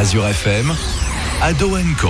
[0.00, 0.74] Azure FM,
[1.42, 2.08] Ado Co.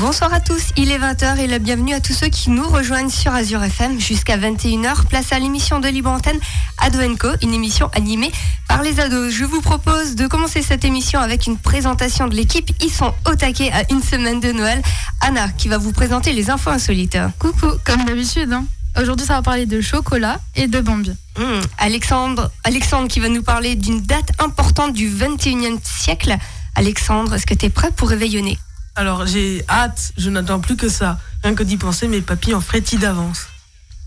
[0.00, 3.08] Bonsoir à tous, il est 20h et la bienvenue à tous ceux qui nous rejoignent
[3.08, 5.06] sur Azure FM jusqu'à 21h.
[5.06, 6.40] Place à l'émission de Libre Antenne
[6.78, 8.32] Ado Co, une émission animée
[8.66, 9.32] par les ados.
[9.32, 12.72] Je vous propose de commencer cette émission avec une présentation de l'équipe.
[12.82, 14.82] Ils sont au taquet à une semaine de Noël.
[15.20, 17.16] Anna qui va vous présenter les infos insolites.
[17.38, 18.52] Coucou, comme d'habitude.
[18.52, 18.64] Hein.
[19.00, 21.14] Aujourd'hui, ça va parler de chocolat et de bambie.
[21.36, 26.36] Hmm, Alexandre, Alexandre qui va nous parler d'une date importante du 21e siècle.
[26.74, 28.58] Alexandre, est-ce que tu es prêt pour réveillonner?
[28.96, 31.18] Alors j'ai hâte, je n'attends plus que ça.
[31.42, 33.46] Rien que d'y penser, mes papilles en frétillent d'avance.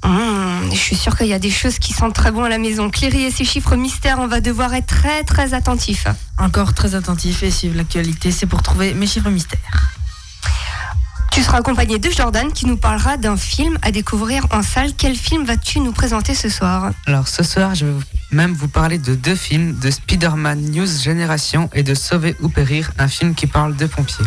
[0.03, 2.58] Hmm, je suis sûre qu'il y a des choses qui sentent très bon à la
[2.58, 2.89] maison.
[2.89, 6.08] Cléry et ses chiffres mystères, on va devoir être très très attentifs.
[6.38, 9.96] Encore très attentif et suivre l'actualité, c'est pour trouver mes chiffres mystères.
[11.37, 14.93] Tu seras accompagné de Jordan qui nous parlera d'un film à découvrir en salle.
[14.97, 16.89] Quel film vas-tu nous présenter ce soir?
[17.05, 17.93] Alors ce soir, je vais
[18.31, 22.89] même vous parler de deux films, de Spider-Man News Génération et de Sauver ou Périr,
[22.97, 24.25] un film qui parle de pompiers.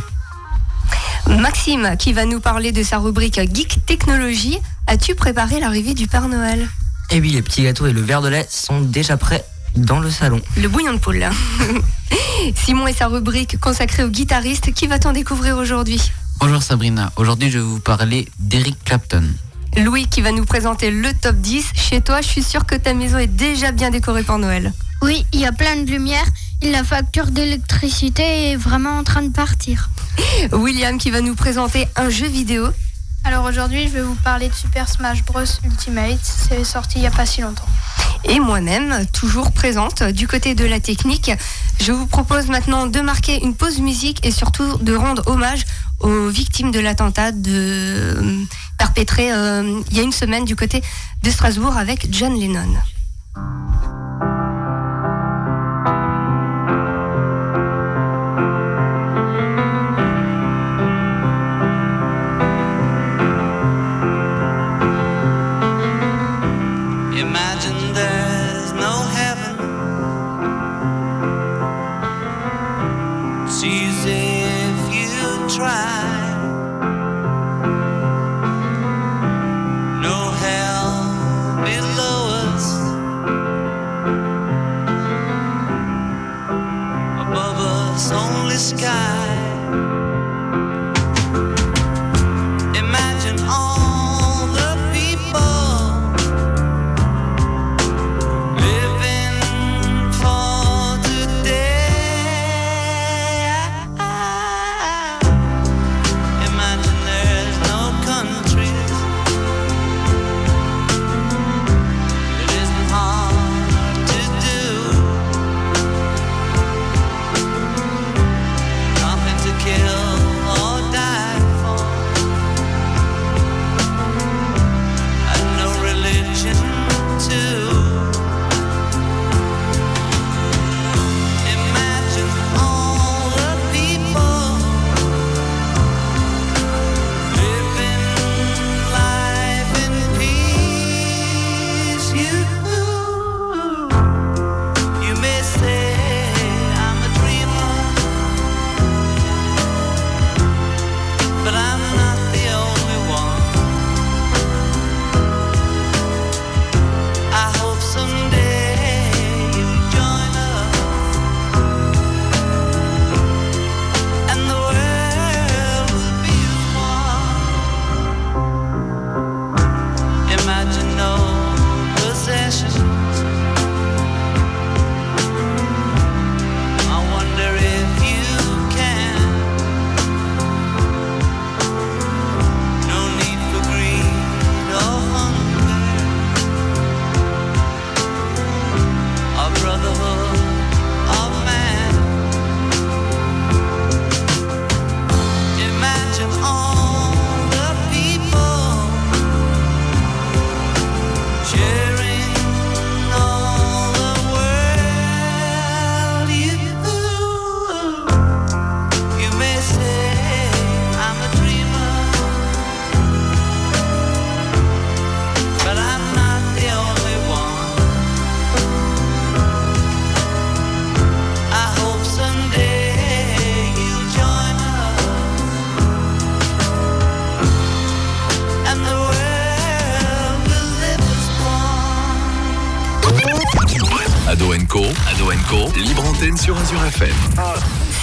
[1.26, 4.60] Maxime qui va nous parler de sa rubrique Geek Technologie.
[4.86, 6.68] As-tu préparé l'arrivée du Père Noël?
[7.10, 10.12] Eh oui, les petits gâteaux et le verre de lait sont déjà prêts dans le
[10.12, 10.40] salon.
[10.56, 11.26] Le bouillon de poule.
[12.54, 14.72] Simon et sa rubrique consacrée aux guitaristes.
[14.72, 16.00] Qui va-t-on découvrir aujourd'hui?
[16.40, 19.24] Bonjour Sabrina, aujourd'hui je vais vous parler d'Eric Clapton.
[19.76, 21.72] Louis qui va nous présenter le top 10.
[21.74, 24.72] Chez toi, je suis sûr que ta maison est déjà bien décorée pour Noël.
[25.02, 26.24] Oui, il y a plein de lumière
[26.62, 29.90] et la facture d'électricité est vraiment en train de partir.
[30.52, 32.68] William qui va nous présenter un jeu vidéo.
[33.24, 36.20] Alors aujourd'hui, je vais vous parler de Super Smash Bros Ultimate.
[36.22, 37.68] C'est sorti il n'y a pas si longtemps.
[38.24, 41.30] Et moi-même, toujours présente du côté de la technique.
[41.80, 45.64] Je vous propose maintenant de marquer une pause musique et surtout de rendre hommage
[46.00, 48.44] aux victimes de l'attentat de euh,
[48.78, 50.82] perpétré euh, il y a une semaine du côté
[51.22, 52.74] de Strasbourg avec John Lennon.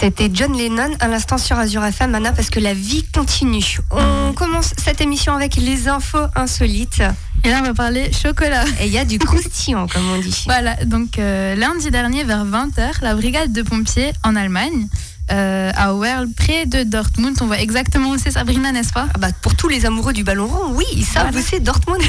[0.08, 3.80] C'était John Lennon à l'instant sur Azure FM, Anna, parce que la vie continue.
[3.92, 7.04] On commence cette émission avec les infos insolites.
[7.44, 8.64] Et là, on va parler chocolat.
[8.80, 10.44] Et il y a du croustillant, comme on dit.
[10.46, 14.88] Voilà, donc euh, lundi dernier, vers 20h, la brigade de pompiers en Allemagne,
[15.34, 19.08] euh, à Werl, près de Dortmund, on voit exactement où c'est Sabrina, n'est-ce pas?
[19.14, 21.38] Ah bah, pour tous les amoureux du ballon rond, oui, ils savent Voilà.
[21.38, 22.02] où c'est Dortmund.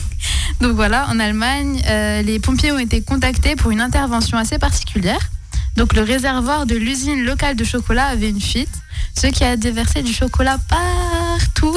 [0.62, 5.20] Donc voilà, en Allemagne, euh, les pompiers ont été contactés pour une intervention assez particulière.
[5.76, 8.68] Donc le réservoir de l'usine locale de chocolat avait une fuite,
[9.18, 11.76] ce qui a déversé du chocolat partout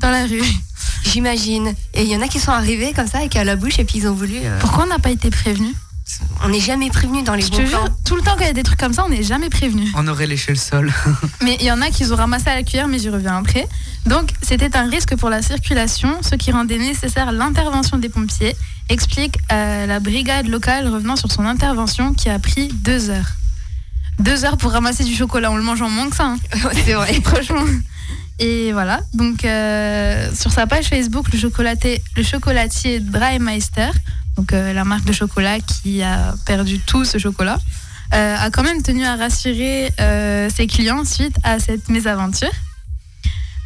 [0.00, 0.42] dans la rue.
[1.04, 1.74] J'imagine.
[1.94, 3.84] Et il y en a qui sont arrivés comme ça avec à la bouche et
[3.84, 4.34] puis ils ont voulu.
[4.44, 5.74] euh, Pourquoi on n'a pas été prévenu
[6.44, 8.52] On n'est jamais prévenu dans les Je te jure, tout le temps qu'il y a
[8.52, 9.90] des trucs comme ça, on n'est jamais prévenu.
[9.96, 10.92] On aurait léché le sol.
[11.42, 13.66] Mais il y en a qui ont ramassé à la cuillère, mais j'y reviens après.
[14.06, 18.56] Donc, c'était un risque pour la circulation, ce qui rendait nécessaire l'intervention des pompiers,
[18.90, 23.30] explique euh, la brigade locale revenant sur son intervention qui a pris deux heures.
[24.18, 26.26] Deux heures pour ramasser du chocolat, on le mange en moins que ça.
[26.26, 26.36] hein.
[26.84, 27.14] c'est vrai.
[27.24, 27.64] Franchement.
[28.38, 33.90] Et voilà, donc euh, sur sa page Facebook, le, chocolaté, le chocolatier Dreimeister,
[34.36, 37.58] donc euh, la marque de chocolat qui a perdu tout ce chocolat,
[38.14, 39.92] euh, a quand même tenu à rassurer
[40.50, 42.50] ses clients suite à cette mésaventure.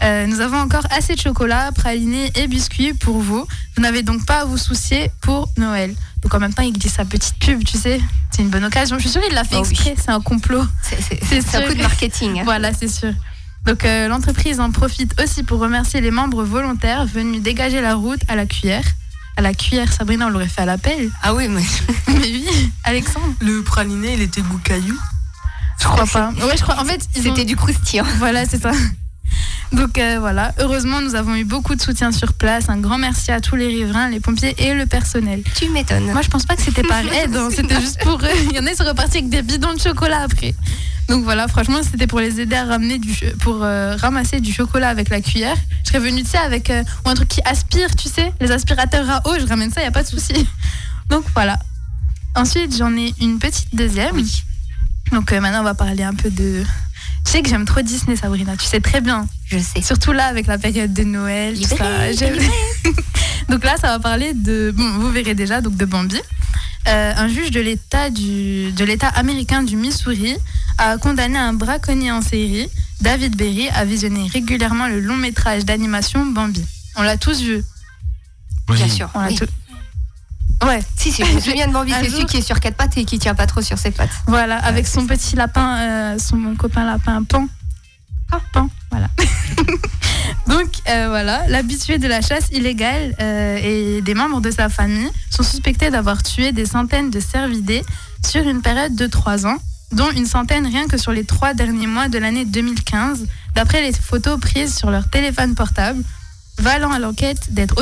[0.04, 3.46] Euh, nous avons encore assez de chocolat, pralinés et biscuits pour vous.
[3.76, 5.94] Vous n'avez donc pas à vous soucier pour Noël.
[6.22, 8.00] Donc en même temps, il dit sa petite pub, tu sais.
[8.30, 8.96] C'est une bonne occasion.
[8.96, 9.70] Je suis sûre qu'il l'a fait Oh oui.
[9.70, 10.62] exprès, c'est un complot.
[10.82, 12.42] C'est- un coup de marketing.
[12.44, 13.12] Voilà, c'est sûr.
[13.66, 18.20] Donc euh, l'entreprise en profite aussi pour remercier les membres volontaires venus dégager la route
[18.28, 18.84] à la cuillère.
[19.36, 21.10] À la cuillère, Sabrina, on l'aurait fait à l'appel.
[21.22, 21.62] Ah oui, mais
[22.08, 23.32] Mais oui, Alexandre.
[23.40, 24.98] Le praliné, il était goût caillou?
[25.80, 26.30] Je crois pas.
[26.46, 26.78] Ouais, je crois.
[26.80, 28.04] En fait, ils ont- c'était du croustillant.
[28.18, 28.70] Voilà, c'est ça.
[29.72, 32.68] Donc euh, voilà, heureusement, nous avons eu beaucoup de soutien sur place.
[32.68, 35.42] Un grand merci à tous les riverains, les pompiers et le personnel.
[35.56, 36.12] Tu m'étonnes.
[36.12, 38.28] Moi, je pense pas que c'était par aide, hein, c'était juste pour eux.
[38.50, 40.54] Il y en a qui sont repartis avec des bidons de chocolat après.
[41.08, 44.88] Donc voilà, franchement, c'était pour les aider à ramener du, pour euh, ramasser du chocolat
[44.88, 45.56] avec la cuillère.
[45.84, 48.50] Je serais venue, tu sais, avec euh, ou un truc qui aspire, tu sais, les
[48.50, 50.46] aspirateurs à eau, je ramène ça, il y a pas de souci.
[51.10, 51.58] Donc voilà.
[52.36, 54.16] Ensuite, j'en ai une petite deuxième.
[55.12, 56.64] Donc euh, maintenant, on va parler un peu de.
[57.24, 58.56] Tu sais que j'aime trop Disney, Sabrina.
[58.56, 59.26] Tu sais très bien.
[59.46, 59.80] Je sais.
[59.82, 62.12] Surtout là, avec la période de Noël, tout Livré, ça.
[62.12, 62.38] J'aime-
[63.48, 64.72] donc là, ça va parler de.
[64.76, 66.20] Bon, vous verrez déjà, donc de Bambi.
[66.86, 70.36] Euh, un juge de l'État du de l'État américain du Missouri
[70.76, 72.68] a condamné un braconnier en série,
[73.00, 76.62] David Berry, à visionner régulièrement le long métrage d'animation Bambi.
[76.96, 77.62] On l'a tous vu.
[78.68, 79.08] Bien sûr.
[79.14, 79.38] On l'a oui.
[80.64, 80.80] Ouais.
[80.96, 83.04] Si, si, je me souviens de Bambi, c'est celui qui est sur quatre pattes et
[83.04, 84.10] qui tient pas trop sur ses pattes.
[84.26, 87.46] Voilà, avec son petit lapin, euh, son mon copain lapin Pan.
[88.32, 88.40] Ah.
[88.52, 89.08] Pan, voilà.
[90.46, 95.10] Donc euh, voilà, l'habitué de la chasse illégale euh, et des membres de sa famille
[95.30, 97.82] sont suspectés d'avoir tué des centaines de cervidés
[98.24, 99.56] sur une période de trois ans,
[99.92, 103.92] dont une centaine rien que sur les trois derniers mois de l'année 2015, d'après les
[103.92, 106.02] photos prises sur leur téléphone portable,
[106.58, 107.74] valant à l'enquête d'être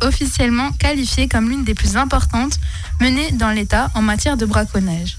[0.00, 2.58] officiellement qualifiée comme l'une des plus importantes
[3.00, 5.18] menées dans l'État en matière de braconnage.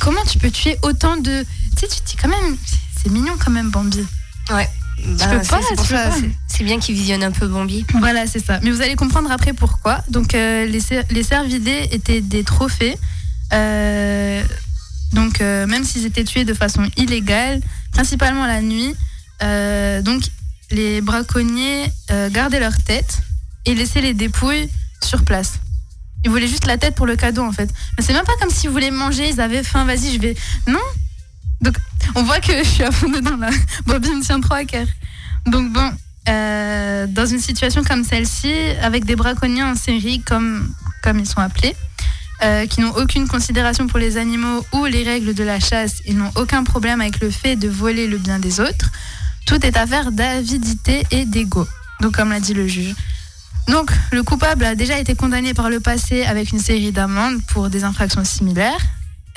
[0.00, 1.44] Comment tu peux tuer autant de...
[1.76, 2.56] Tu sais, tu te dis quand même,
[3.02, 4.04] c'est mignon quand même Bambi.
[4.50, 4.68] Ouais.
[5.18, 6.10] Bah, peux c'est- pas, c'est pour tu peux pas.
[6.46, 7.84] c'est- bien qu'il visionne un peu Bambi.
[7.98, 8.60] Voilà, c'est ça.
[8.62, 10.04] Mais vous allez comprendre après pourquoi.
[10.08, 12.96] Donc, euh, les, cer- les cervidés étaient des trophées.
[13.52, 14.42] Euh,
[15.12, 17.60] donc, euh, même s'ils étaient tués de façon illégale,
[17.90, 18.94] principalement la nuit,
[20.04, 20.22] donc
[20.70, 23.20] les braconniers euh, gardaient leur tête
[23.66, 24.68] et laissaient les dépouilles
[25.02, 25.54] sur place.
[26.24, 27.70] Ils voulaient juste la tête pour le cadeau, en fait.
[27.96, 30.34] Mais c'est même pas comme s'ils voulaient manger, ils avaient faim, vas-y, je vais.
[30.66, 30.80] Non
[31.60, 31.76] Donc,
[32.14, 33.50] on voit que je suis à fond dedans là.
[33.86, 34.86] Bobby me tient trop à cœur.
[35.46, 35.92] Donc, bon,
[36.28, 38.52] euh, dans une situation comme celle-ci,
[38.82, 41.76] avec des braconniers en série, comme, comme ils sont appelés,
[42.42, 46.16] euh, qui n'ont aucune considération pour les animaux ou les règles de la chasse, ils
[46.16, 48.90] n'ont aucun problème avec le fait de voler le bien des autres.
[49.46, 51.66] Tout est affaire d'avidité et d'ego.
[52.00, 52.94] Donc, comme l'a dit le juge.
[53.68, 57.70] Donc, le coupable a déjà été condamné par le passé avec une série d'amendes pour
[57.70, 58.80] des infractions similaires.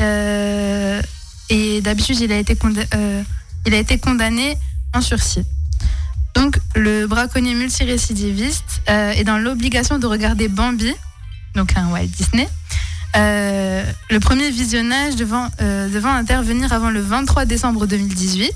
[0.02, 1.02] Euh,
[1.50, 2.58] et d'habitude, il, a été
[2.94, 3.24] euh,
[3.66, 4.58] il a été condamné
[4.94, 5.44] en sursis.
[6.34, 10.94] Donc, le braconnier multirécidiviste euh, est dans l'obligation de regarder Bambi,
[11.56, 12.48] donc un Walt Disney.
[13.16, 15.50] Le premier visionnage devant
[16.14, 18.54] intervenir avant le 23 décembre 2018,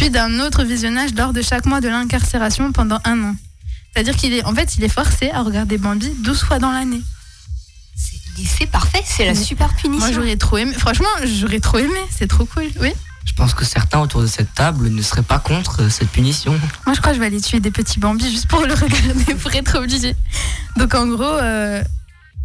[0.00, 3.36] puis d'un autre visionnage lors de chaque mois de l'incarcération pendant un an.
[3.92, 7.02] C'est-à-dire qu'il est, en fait, il est forcé à regarder Bambi 12 fois dans l'année.
[7.94, 10.06] C'est- parfait, c'est la super punition.
[10.06, 10.72] Moi, j'aurais trop aimé.
[10.72, 12.00] Franchement, j'aurais trop aimé.
[12.10, 12.70] C'est trop cool.
[12.80, 12.94] Oui.
[13.26, 16.52] Je pense que certains autour de cette table ne seraient pas contre euh, cette punition.
[16.86, 19.34] Moi, je crois que je vais aller tuer des petits Bambis juste pour le regarder,
[19.34, 20.16] pour être obligé.
[20.78, 21.82] Donc, en gros, euh,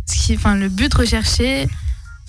[0.08, 1.70] ce qui, enfin, le but recherché,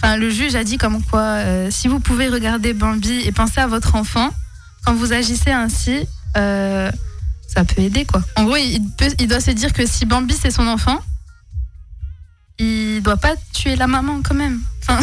[0.00, 3.60] enfin, le juge a dit comme quoi, euh, si vous pouvez regarder Bambi et penser
[3.60, 4.32] à votre enfant,
[4.86, 6.90] quand vous agissez ainsi, euh,
[7.48, 8.22] ça peut aider, quoi.
[8.36, 8.80] En gros, il,
[9.26, 11.00] doit se dire que si Bambi c'est son enfant,
[12.58, 14.60] il doit pas tuer la maman quand même.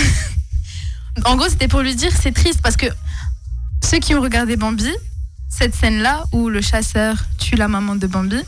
[1.25, 2.87] En gros, c'était pour lui dire c'est triste parce que
[3.83, 4.89] ceux qui ont regardé Bambi,
[5.47, 8.41] cette scène-là où le chasseur tue la maman de Bambi,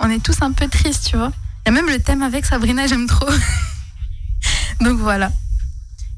[0.00, 1.32] on est tous un peu tristes, tu vois.
[1.64, 3.30] Il y a même le thème avec Sabrina, j'aime trop.
[4.80, 5.30] Donc voilà.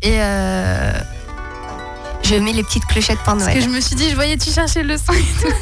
[0.01, 0.99] Et euh,
[2.29, 3.63] Je mets les petites clochettes pour parce que Noël.
[3.63, 5.53] je me suis dit, je voyais tu cherchais le son et tout.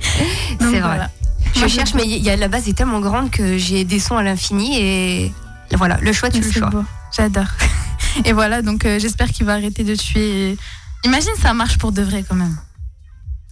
[0.58, 0.80] C'est vrai.
[0.80, 1.10] voilà.
[1.54, 4.16] Je Moi, cherche, mais y a, la base est tellement grande que j'ai des sons
[4.16, 5.32] à l'infini et
[5.76, 6.70] voilà, le choix, tu le choix.
[7.16, 7.44] J'adore.
[8.24, 10.56] Et voilà, donc euh, j'espère qu'il va arrêter de tuer.
[11.04, 12.56] Imagine, ça marche pour de vrai quand même.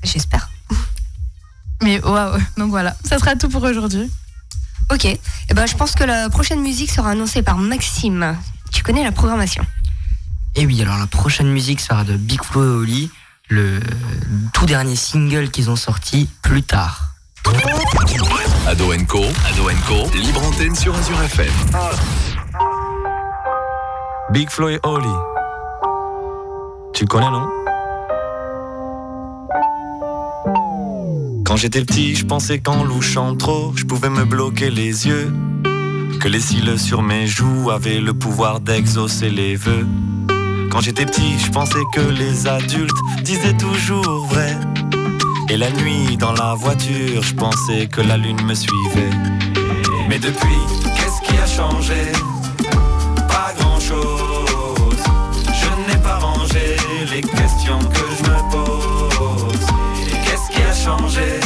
[0.03, 0.49] J'espère.
[1.83, 4.11] Mais waouh, donc voilà, ça sera tout pour aujourd'hui.
[4.93, 5.05] Ok.
[5.05, 8.37] Eh ben, je pense que la prochaine musique sera annoncée par Maxime.
[8.73, 9.65] Tu connais la programmation?
[10.59, 13.11] Et oui, alors la prochaine musique sera de Big Flo et Oli,
[13.51, 13.79] le
[14.55, 17.13] tout dernier single qu'ils ont sorti plus tard.
[18.67, 21.53] Ado Co, Ado Co, libre antenne sur Azure FM.
[24.33, 25.07] Big Flo et Oli.
[26.95, 27.47] Tu connais, non?
[31.45, 35.31] Quand j'étais petit, je pensais qu'en louchant trop, je pouvais me bloquer les yeux.
[36.19, 39.87] Que les cils sur mes joues avaient le pouvoir d'exaucer les vœux.
[40.77, 42.93] Quand j'étais petit, je pensais que les adultes
[43.23, 44.55] disaient toujours vrai.
[45.49, 49.09] Et la nuit, dans la voiture, je pensais que la lune me suivait.
[50.07, 50.61] Mais depuis,
[50.95, 52.13] qu'est-ce qui a changé?
[53.27, 55.03] Pas grand-chose.
[55.47, 56.77] Je n'ai pas rangé
[57.11, 59.67] les questions que je me pose.
[60.27, 61.46] Qu'est-ce qui a changé?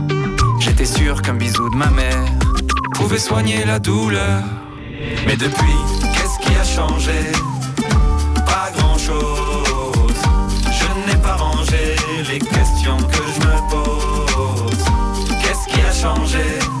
[0.61, 2.23] J'étais sûr qu'un bisou de ma mère
[2.93, 4.43] pouvait soigner la douleur.
[5.25, 5.79] Mais depuis,
[6.13, 7.31] qu'est-ce qui a changé?
[8.45, 10.21] Pas grand-chose.
[10.71, 11.95] Je n'ai pas rangé
[12.31, 14.85] les questions que je me pose.
[15.41, 16.80] Qu'est-ce qui a changé?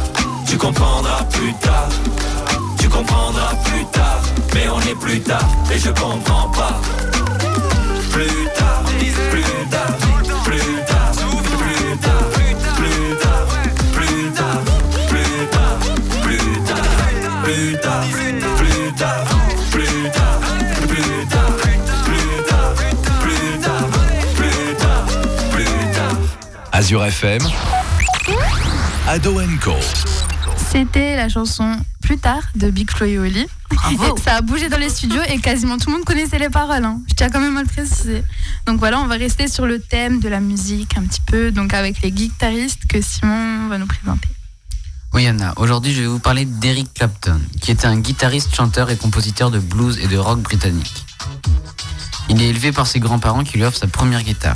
[0.51, 1.87] Tu comprendras plus tard.
[2.77, 4.21] Tu comprendras plus tard.
[4.53, 6.81] Mais on est plus tard et je comprends pas.
[8.11, 8.83] Plus tard,
[9.31, 9.95] plus tard,
[10.43, 11.13] plus tard,
[11.63, 13.45] plus tard, plus tard,
[13.95, 14.59] plus tard,
[15.07, 15.79] plus tard,
[16.21, 16.89] plus tard,
[17.47, 18.03] plus tard,
[18.59, 19.23] plus tard,
[19.71, 20.35] plus tard,
[20.89, 21.79] plus tard, plus
[22.51, 22.75] tard,
[23.21, 23.87] plus tard,
[24.35, 25.05] plus tard,
[25.51, 26.17] plus tard.
[26.73, 27.41] Azure FM,
[29.07, 30.20] Ado Co.
[30.71, 33.45] C'était la chanson Plus tard de Big Flo et Oli.
[33.69, 34.15] Bravo.
[34.17, 36.85] Et ça a bougé dans les studios et quasiment tout le monde connaissait les paroles.
[36.85, 37.01] hein.
[37.09, 38.23] Je tiens quand même à le préciser.
[38.65, 41.73] Donc voilà, on va rester sur le thème de la musique un petit peu, donc
[41.73, 44.29] avec les guitaristes que Simon va nous présenter.
[45.13, 45.53] Oui, Anna.
[45.57, 49.59] Aujourd'hui, je vais vous parler d'Eric Clapton, qui était un guitariste, chanteur et compositeur de
[49.59, 51.05] blues et de rock britannique.
[52.29, 54.55] Il est élevé par ses grands-parents qui lui offrent sa première guitare.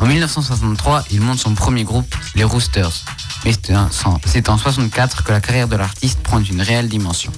[0.00, 2.92] En 1963, il monte son premier groupe, les Roosters.
[3.44, 3.88] Mais c'est en-
[4.24, 7.32] c'est en 64 que la carrière de l'artiste prend une réelle dimension.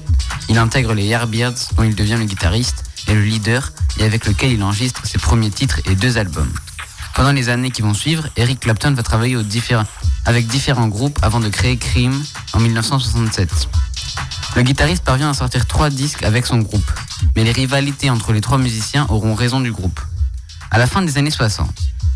[0.49, 4.53] Il intègre les Yardbirds, dont il devient le guitariste et le leader, et avec lequel
[4.53, 6.53] il enregistre ses premiers titres et deux albums.
[7.15, 9.37] Pendant les années qui vont suivre, Eric Clapton va travailler
[10.25, 13.69] avec différents groupes avant de créer Cream en 1967.
[14.57, 16.91] Le guitariste parvient à sortir trois disques avec son groupe,
[17.37, 20.01] mais les rivalités entre les trois musiciens auront raison du groupe.
[20.71, 21.69] À la fin des années 60,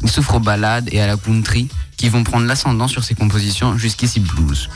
[0.03, 3.79] il souffre aux ballades et à la country qui vont prendre l'ascendant sur ses compositions
[3.79, 4.69] jusqu'ici blues.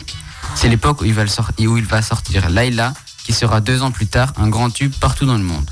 [0.54, 4.48] C'est l'époque où, où il va sortir Laila, qui sera deux ans plus tard un
[4.48, 5.68] grand tube partout dans le monde.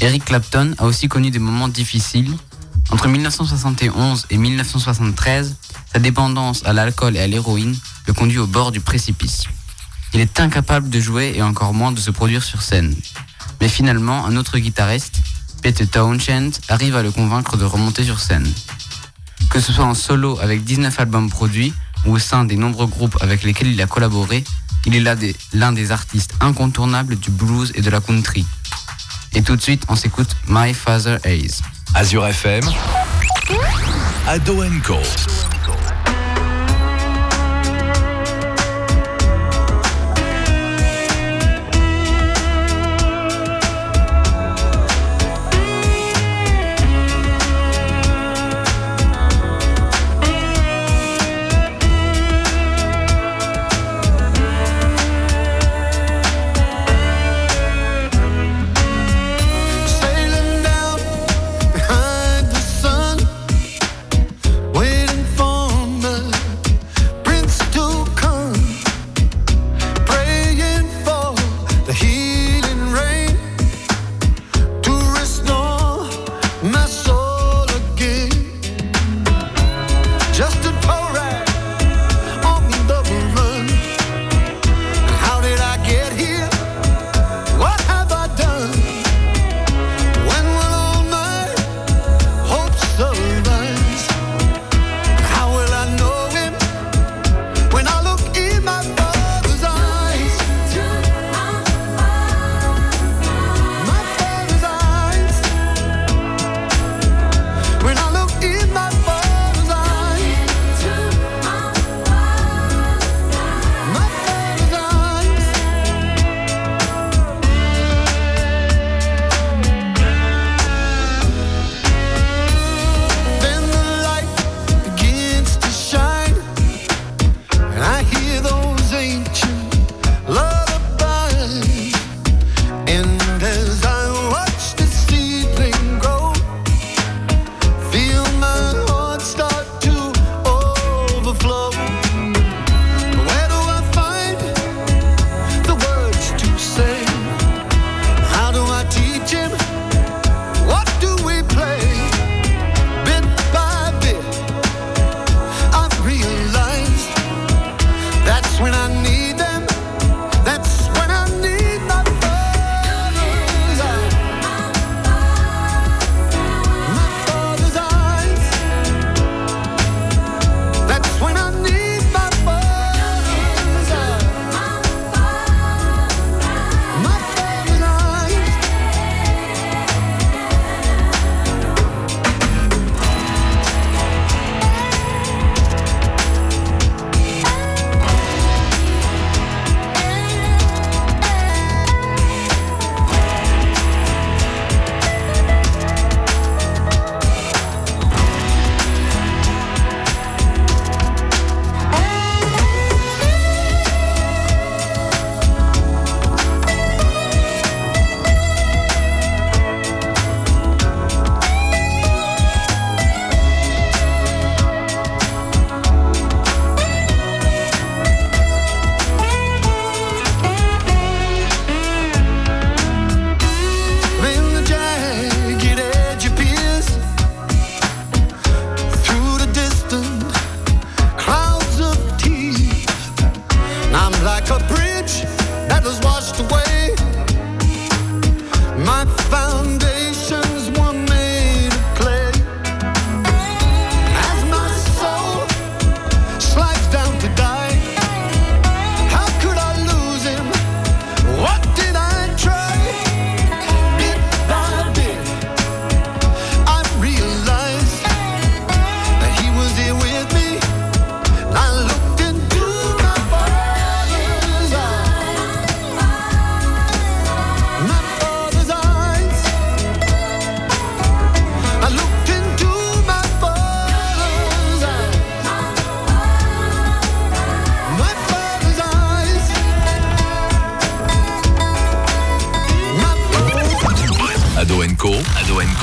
[0.00, 2.32] Eric Clapton a aussi connu des moments difficiles.
[2.90, 5.56] Entre 1971 et 1973,
[5.92, 7.76] sa dépendance à l'alcool et à l'héroïne
[8.06, 9.44] le conduit au bord du précipice.
[10.12, 12.94] Il est incapable de jouer et encore moins de se produire sur scène.
[13.60, 15.20] Mais finalement, un autre guitariste,
[15.64, 18.46] Peter Townshend, arrive à le convaincre de remonter sur scène.
[19.48, 21.72] Que ce soit en solo avec 19 albums produits
[22.04, 24.44] ou au sein des nombreux groupes avec lesquels il a collaboré,
[24.84, 28.44] il est l'un des artistes incontournables du blues et de la country.
[29.32, 31.62] Et tout de suite, on s'écoute My Father Hayes.
[31.94, 32.64] Azure FM,
[34.28, 34.98] Ado Co.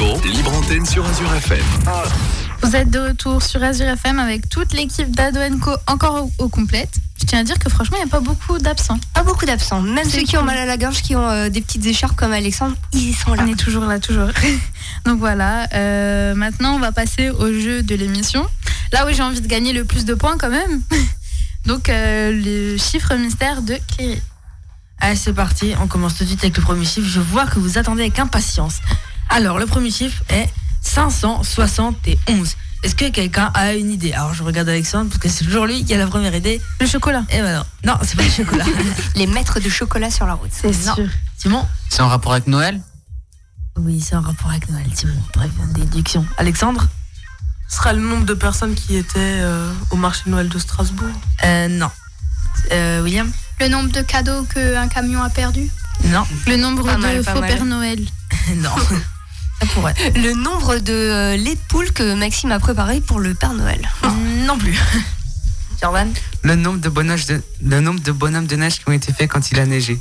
[0.01, 1.63] Co, libre antenne sur Azure FM.
[2.63, 6.49] Vous êtes de retour sur Azure FM avec toute l'équipe d'Ado Co encore au, au
[6.49, 6.89] complète.
[7.19, 8.97] Je tiens à dire que franchement, il n'y a pas beaucoup d'absents.
[9.13, 9.79] Pas beaucoup d'absents.
[9.81, 12.33] Même ceux qui ont mal à la gorge, qui ont euh, des petites écharpes comme
[12.33, 13.43] Alexandre, ils sont là.
[13.45, 14.29] On est toujours là, toujours.
[15.05, 18.47] Donc voilà, euh, maintenant on va passer au jeu de l'émission.
[18.91, 20.81] Là où j'ai envie de gagner le plus de points quand même.
[21.67, 24.19] Donc euh, le chiffre mystère de Cléry.
[24.99, 25.73] Allez, c'est parti.
[25.79, 27.07] On commence tout de suite avec le premier chiffre.
[27.07, 28.79] Je vois que vous attendez avec impatience.
[29.33, 30.49] Alors, le premier chiffre est
[30.81, 32.55] 571.
[32.83, 34.11] Est-ce que quelqu'un a une idée?
[34.13, 36.59] Alors, je regarde Alexandre parce que c'est toujours lui qui a la première idée.
[36.79, 37.23] Le chocolat.
[37.29, 38.65] Et ben non, non, c'est pas le chocolat.
[39.15, 40.49] Les maîtres de chocolat sur la route.
[40.51, 40.97] C'est sûr.
[41.37, 41.65] Simon?
[41.89, 42.81] C'est en rapport avec Noël?
[43.77, 44.87] Oui, c'est en rapport avec Noël.
[44.93, 46.25] Simon, très bonne déduction.
[46.37, 46.87] Alexandre?
[47.69, 51.07] Ce sera le nombre de personnes qui étaient euh, au marché de Noël de Strasbourg.
[51.45, 51.89] euh, Non.
[52.73, 53.31] Euh, William?
[53.61, 55.69] Le nombre de cadeaux qu'un camion a perdu?
[56.05, 56.23] Non.
[56.47, 57.49] Le nombre Pas de mal, faux mal.
[57.49, 57.99] Père Noël.
[58.55, 58.71] non.
[59.65, 63.87] Le nombre de euh, laits de poule que Maxime a préparé pour le Père Noël.
[64.45, 64.77] non plus.
[65.81, 66.11] Jordan
[66.43, 69.29] Le nombre de bonhommes de, le nombre de bonhommes de neige qui ont été faits
[69.29, 69.99] quand il a neigé.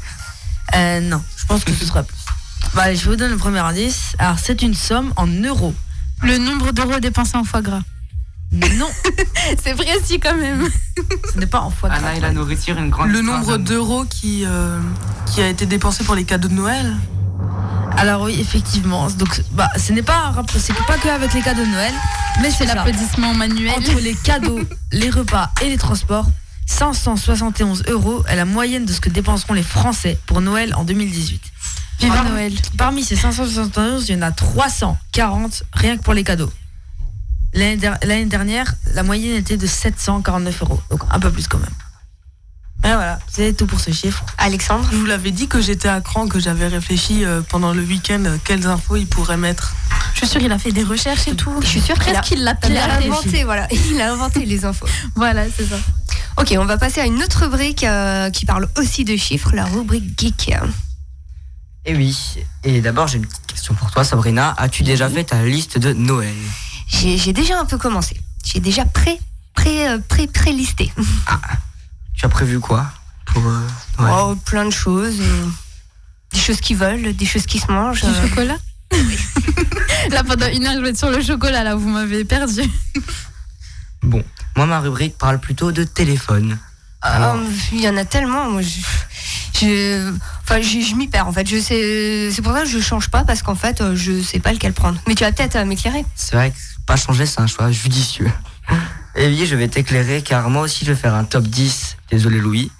[0.74, 2.16] Euh, non, je pense que ce sera plus.
[2.74, 4.14] Bah, allez, je vous donne le premier indice.
[4.18, 5.74] Alors, c'est une somme en euros.
[6.22, 7.82] Le nombre d'euros dépensés en foie gras.
[8.52, 8.88] Non,
[9.62, 10.68] C'est précis quand même.
[11.32, 11.98] ce n'est pas en foie gras.
[11.98, 13.66] Anna et la nourriture, une grande Le histoire nombre d'amour.
[13.68, 14.78] d'euros qui, euh,
[15.32, 16.96] qui a été dépensé pour les cadeaux de Noël.
[17.96, 19.10] Alors oui, effectivement.
[19.10, 21.92] Donc, bah, ce n'est pas un c'est pas que avec les cadeaux de Noël,
[22.40, 23.72] mais C'est l'applaudissement manuel.
[23.76, 24.60] Entre les cadeaux,
[24.92, 26.26] les repas et les transports,
[26.66, 31.42] 571 euros est la moyenne de ce que dépenseront les Français pour Noël en 2018.
[32.00, 32.54] Vive Noël.
[32.78, 36.50] Parmi ces 571, il y en a 340 rien que pour les cadeaux.
[37.52, 41.58] L'année der- l'année dernière, la moyenne était de 749 euros, donc un peu plus quand
[41.58, 41.68] même.
[42.82, 44.24] Et voilà, c'est tout pour ce chiffre.
[44.38, 47.82] Alexandre Je vous l'avais dit que j'étais à cran, que j'avais réfléchi euh, pendant le
[47.82, 49.74] week-end euh, quelles infos il pourrait mettre.
[50.14, 51.54] Je suis sûre qu'il a fait des recherches et tout.
[51.60, 53.68] Je suis sûre qu'il a, Presque qu'il l'a il a inventé, voilà.
[53.90, 54.86] Il a inventé les infos.
[55.14, 55.76] Voilà, c'est ça.
[56.38, 59.66] Ok, on va passer à une autre rubrique euh, qui parle aussi de chiffres, la
[59.66, 60.54] rubrique geek.
[61.84, 62.16] Et oui.
[62.64, 64.54] Et d'abord, j'ai une petite question pour toi, Sabrina.
[64.56, 66.34] As-tu déjà fait ta liste de Noël?
[66.86, 68.16] J'ai j'ai déjà un peu commencé.
[68.44, 69.18] J'ai déjà pré,
[69.54, 70.90] pré, euh, pré, pré-listé.
[72.20, 72.86] Tu as prévu quoi
[73.24, 73.66] pour euh,
[73.98, 75.16] Oh, plein de choses.
[75.20, 75.46] euh,
[76.34, 78.02] des choses qui volent, des choses qui se mangent.
[78.02, 78.58] Du euh, chocolat
[80.10, 82.60] Là, pendant une heure, je vais être sur le chocolat, là, vous m'avez perdu.
[84.02, 84.22] Bon,
[84.54, 86.58] moi, ma rubrique parle plutôt de téléphone.
[87.00, 87.36] Ah,
[87.72, 88.50] Il y en a tellement.
[88.50, 88.80] Moi, je,
[89.58, 91.48] je, enfin, je, je m'y perds en fait.
[91.48, 94.52] Je sais, c'est pour ça que je change pas parce qu'en fait, je sais pas
[94.52, 95.00] lequel prendre.
[95.08, 96.04] Mais tu vas peut-être m'éclairer.
[96.14, 98.30] C'est vrai que pas changer, c'est un choix judicieux.
[99.16, 101.96] Et oui, je vais t'éclairer car moi aussi je vais faire un top 10.
[102.10, 102.70] Désolé Louis.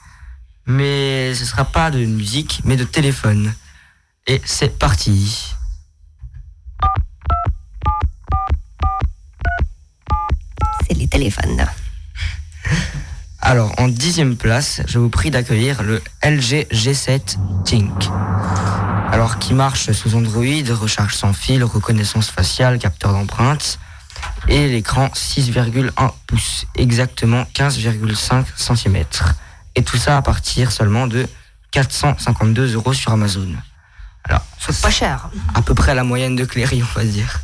[0.67, 3.53] Mais ce sera pas de musique, mais de téléphone.
[4.27, 5.53] Et c'est parti.
[10.87, 11.67] C'est les téléphones.
[13.41, 18.09] Alors, en dixième place, je vous prie d'accueillir le LG G7 Tink.
[19.11, 23.81] Alors, qui marche sous Android, recharge sans fil, reconnaissance faciale, capteur d'empreinte,
[24.51, 25.91] et l'écran 6,1
[26.27, 29.05] pouces, exactement 15,5 cm.
[29.77, 31.27] Et tout ça à partir seulement de
[31.71, 33.49] 452 euros sur Amazon.
[34.25, 35.31] Alors, C'est pas cher.
[35.55, 37.41] à peu près la moyenne de Cléry, on va dire.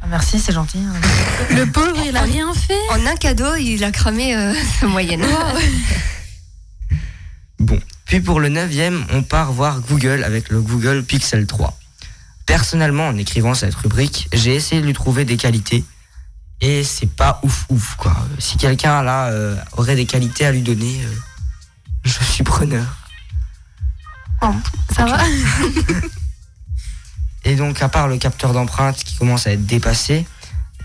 [0.00, 0.78] Ah, Merci, c'est gentil.
[0.78, 1.54] hein.
[1.56, 2.78] Le pauvre, il a rien fait.
[2.90, 5.24] En un cadeau, il a cramé euh, sa moyenne.
[7.58, 11.76] Bon, puis pour le neuvième, on part voir Google avec le Google Pixel 3.
[12.46, 15.84] Personnellement, en écrivant cette rubrique, j'ai essayé de lui trouver des qualités
[16.60, 18.16] et c'est pas ouf ouf quoi.
[18.38, 21.14] Si quelqu'un là euh, aurait des qualités à lui donner, euh,
[22.04, 22.84] je suis preneur.
[24.94, 25.18] Ça va
[27.44, 30.26] Et donc à part le capteur d'empreinte qui commence à être dépassé,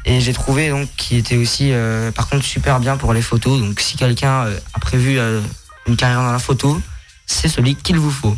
[0.05, 3.59] et j'ai trouvé donc qui était aussi euh, par contre super bien pour les photos.
[3.59, 5.19] Donc si quelqu'un a prévu
[5.87, 6.79] une carrière dans la photo,
[7.25, 8.37] c'est celui qu'il vous faut.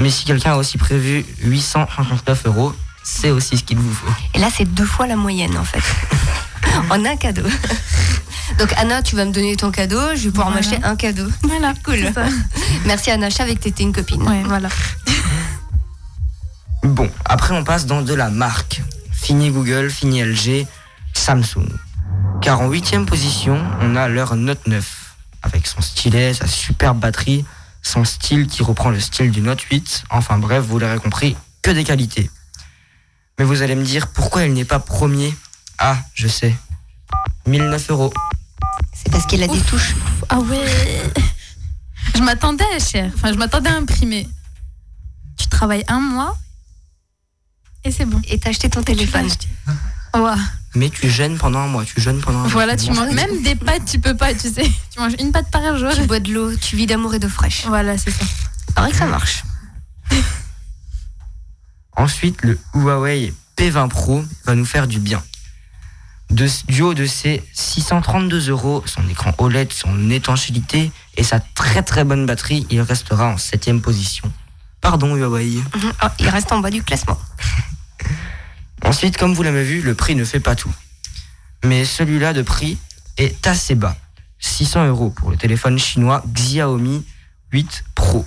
[0.00, 4.12] Mais si quelqu'un a aussi prévu 859 euros, c'est aussi ce qu'il vous faut.
[4.34, 5.82] Et là, c'est deux fois la moyenne en fait.
[6.90, 7.42] en un cadeau.
[8.58, 10.66] Donc Anna, tu vas me donner ton cadeau, je vais pouvoir Voilà.
[10.66, 11.26] m'acheter un cadeau.
[11.42, 12.12] Voilà, Cool.
[12.84, 14.22] Merci Anna, je savais que t'étais une copine.
[14.22, 14.68] Ouais, voilà.
[16.82, 18.82] Bon, après on passe dans de la marque.
[19.12, 20.66] Fini Google, fini LG,
[21.14, 21.68] Samsung.
[22.40, 25.14] Car en huitième position, on a leur Note 9.
[25.44, 27.44] Avec son stylet, sa superbe batterie,
[27.82, 30.04] son style qui reprend le style du Note 8.
[30.10, 32.30] Enfin bref, vous l'aurez compris, que des qualités.
[33.38, 35.34] Mais vous allez me dire pourquoi il n'est pas premier?
[35.78, 36.54] Ah, je sais.
[37.46, 38.12] 1009 euros.
[38.94, 39.94] C'est parce qu'il a des touches.
[40.28, 41.12] Ah ouais.
[42.14, 43.10] Je m'attendais, cher.
[43.14, 44.28] Enfin, je m'attendais à imprimer.
[45.38, 46.36] Tu travailles un mois
[47.84, 48.20] Et c'est bon.
[48.28, 49.28] Et t'as acheté ton téléphone.
[50.14, 50.36] Ouah.
[50.74, 52.50] Mais tu jeûnes pendant un mois, tu jeûnes pendant un mois.
[52.50, 54.70] Voilà, tu manges même des pâtes, tu peux pas, tu sais.
[54.90, 55.90] Tu manges une pâte par jour.
[55.94, 57.64] Tu bois de l'eau, tu vis d'amour et d'eau fraîche.
[57.66, 58.24] Voilà, c'est ça.
[58.74, 59.42] Pareil que ça marche.
[61.96, 65.22] Ensuite, le Huawei P20 Pro va nous faire du bien.
[66.32, 71.82] De, du haut de ses 632 euros, son écran OLED, son étanchéité et sa très
[71.82, 74.32] très bonne batterie, il restera en 7 position.
[74.80, 75.56] Pardon Huawei.
[75.56, 75.92] Mhm.
[76.00, 77.18] Ah, il reste en bas du classement.
[78.84, 80.72] Ensuite, comme vous l'avez vu, le prix ne fait pas tout.
[81.64, 82.78] Mais celui-là de prix
[83.18, 83.96] est assez bas.
[84.40, 87.04] 600 euros pour le téléphone chinois Xiaomi
[87.52, 88.26] 8 Pro.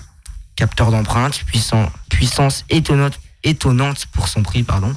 [0.56, 4.96] Capteur d'empreinte, puissance étonnante, étonnante pour son prix, pardon.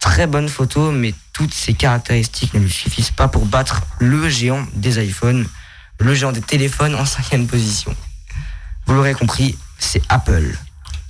[0.00, 4.66] Très bonne photo, mais toutes ces caractéristiques ne lui suffisent pas pour battre le géant
[4.74, 5.46] des iPhones,
[5.98, 7.94] le géant des téléphones en cinquième position.
[8.86, 10.56] Vous l'aurez compris, c'est Apple.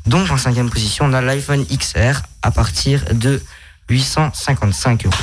[0.07, 3.41] Donc en cinquième position, on a l'iPhone XR à partir de
[3.89, 5.15] 855 euros.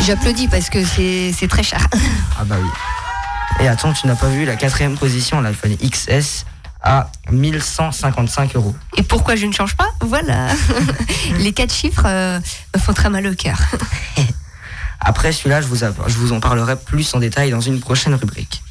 [0.00, 1.86] J'applaudis parce que c'est c'est très cher.
[2.38, 3.64] Ah bah oui.
[3.64, 6.44] Et attends, tu n'as pas vu la quatrième position, l'iPhone XS
[6.86, 8.74] à 1155 euros.
[8.96, 9.88] Et pourquoi je ne change pas?
[10.00, 10.48] Voilà.
[11.40, 12.38] Les quatre chiffres euh,
[12.74, 13.58] me font très mal au cœur.
[15.00, 18.14] Après celui-là, je vous, app- je vous en parlerai plus en détail dans une prochaine
[18.14, 18.62] rubrique.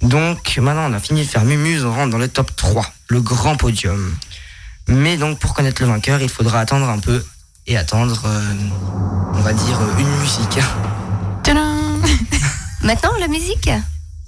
[0.00, 3.20] Donc maintenant, on a fini de faire Mumuse, on rentre dans le top 3, le
[3.20, 4.14] grand podium.
[4.88, 7.24] Mais donc pour connaître le vainqueur, il faudra attendre un peu
[7.66, 8.54] et attendre, euh,
[9.34, 10.58] on va dire, euh, une musique.
[12.82, 13.70] Maintenant, la musique?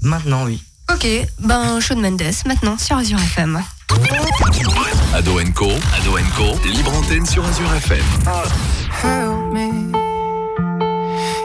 [0.03, 0.63] Maintenant, oui.
[0.91, 1.05] Ok,
[1.39, 3.63] ben Shawn Mendes, maintenant sur Azure FM.
[5.13, 8.05] Ado Co, Ado Co, libre antenne sur Azure FM.
[8.91, 9.93] help me.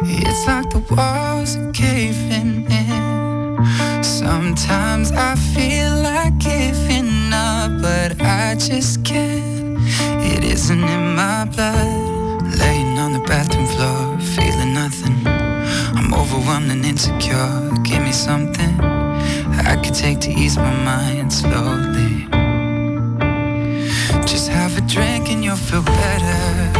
[0.05, 4.03] It's like the walls are caving in.
[4.03, 9.77] Sometimes I feel like giving up, but I just can't.
[10.23, 12.57] It isn't in my blood.
[12.57, 15.27] Laying on the bathroom floor, feeling nothing.
[15.95, 17.71] I'm overwhelmed and insecure.
[17.83, 19.02] Give me something
[19.65, 22.27] I could take to ease my mind slowly.
[24.25, 26.71] Just have a drink and you'll feel better.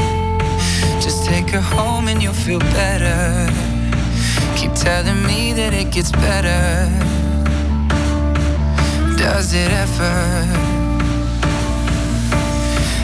[0.99, 3.47] Just take her home and you'll feel better.
[4.55, 6.89] Keep telling me that it gets better.
[9.17, 10.19] Does it ever?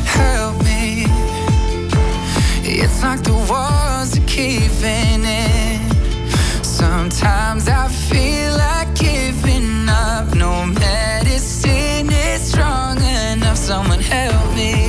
[0.05, 1.05] Help me.
[2.63, 6.63] It's like the walls are caving in.
[6.63, 8.78] Sometimes I feel like
[13.69, 14.88] Someone help me.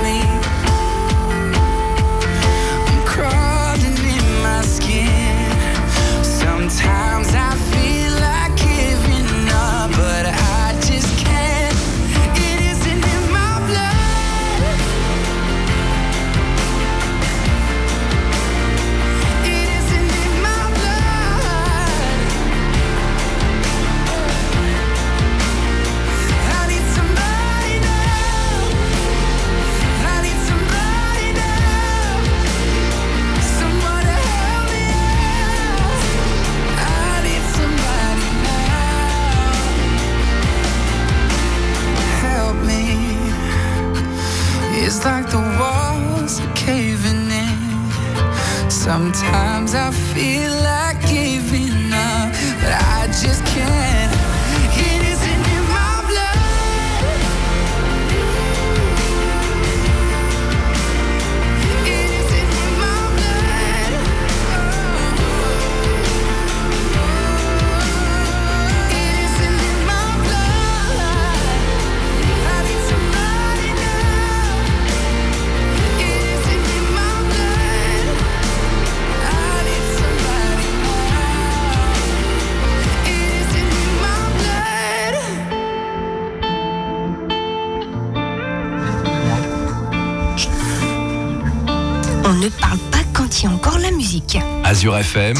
[95.11, 95.35] FM,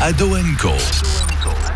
[0.00, 0.70] Ado Co.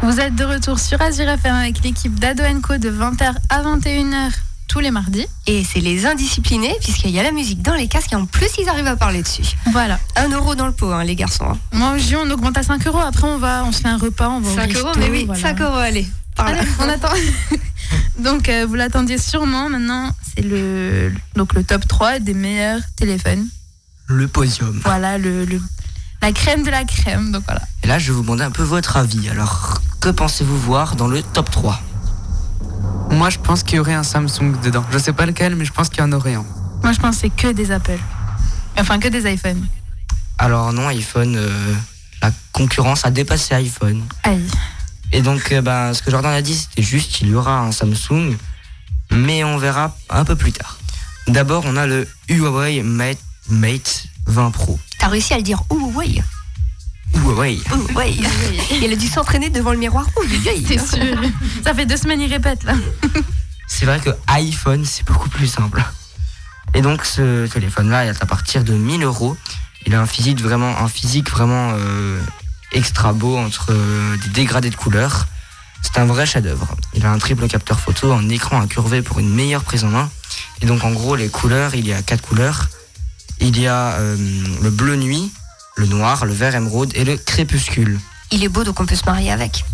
[0.03, 4.31] Vous êtes de retour sur Azure FM avec l'équipe d'Ado Co de 20h à 21h
[4.67, 5.27] tous les mardis.
[5.47, 8.49] Et c'est les indisciplinés, puisqu'il y a la musique dans les casques et en plus
[8.59, 9.45] ils arrivent à parler dessus.
[9.71, 10.01] Voilà.
[10.17, 11.45] Un euro dans le pot, hein, les garçons.
[11.51, 11.59] hein.
[11.73, 12.99] Moi, dis, on augmente à 5 euros.
[13.01, 15.11] Après, on va, on se fait un repas, on va au 5 resto, euros, mais
[15.11, 15.41] oui, voilà.
[15.41, 16.07] 5 euros, allez.
[16.35, 16.59] Par là.
[16.59, 17.15] Allez, on attend.
[18.19, 19.69] donc, euh, vous l'attendiez sûrement.
[19.69, 23.47] Maintenant, c'est le, donc le top 3 des meilleurs téléphones.
[24.09, 24.81] Le podium.
[24.85, 25.61] Voilà, le, le-
[26.27, 27.31] la crème de la crème.
[27.31, 27.63] Donc voilà.
[27.85, 29.29] Et là, je vais vous demander un peu votre avis.
[29.29, 31.81] Alors, que pensez-vous voir dans le top 3
[33.13, 34.85] Moi, je pense qu'il y aurait un Samsung dedans.
[34.91, 36.45] Je sais pas lequel, mais je pense qu'il y en aurait un.
[36.83, 38.01] Moi, je pense que c'est que des Apple.
[38.77, 39.65] Enfin, que des iPhones.
[40.39, 41.75] Alors non, iPhone, euh,
[42.21, 44.03] la concurrence a dépassé iPhone.
[44.25, 44.45] Aïe.
[45.13, 47.71] Et donc, euh, ben, ce que Jordan a dit, c'était juste qu'il y aura un
[47.71, 48.37] Samsung,
[49.13, 50.77] mais on verra un peu plus tard.
[51.29, 54.81] D'abord, on a le Huawei Mate, Mate 20 Pro.
[55.07, 56.21] T'as réussi à le dire ouh ouais.
[57.15, 57.61] Huawei.
[57.73, 58.13] Ouh ouais.
[58.83, 60.05] Il a dû s'entraîner devant le miroir.
[60.67, 61.23] C'est sûr.
[61.63, 62.75] Ça fait deux semaines, il répète là.
[63.69, 65.81] C'est vrai que iPhone, c'est beaucoup plus simple.
[66.75, 69.37] Et donc, ce téléphone-là, il est à partir de 1000 euros.
[69.87, 72.21] Il a un physique vraiment, un physique vraiment euh,
[72.73, 75.29] extra beau entre euh, des dégradés de couleurs.
[75.83, 76.75] C'est un vrai chef-d'œuvre.
[76.95, 80.11] Il a un triple capteur photo, un écran incurvé pour une meilleure prise en main.
[80.63, 82.67] Et donc, en gros, les couleurs, il y a quatre couleurs.
[83.41, 84.17] Il y a euh,
[84.63, 85.33] le bleu nuit,
[85.77, 87.99] le noir, le vert émeraude et le crépuscule.
[88.31, 89.65] Il est beau, donc on peut se marier avec.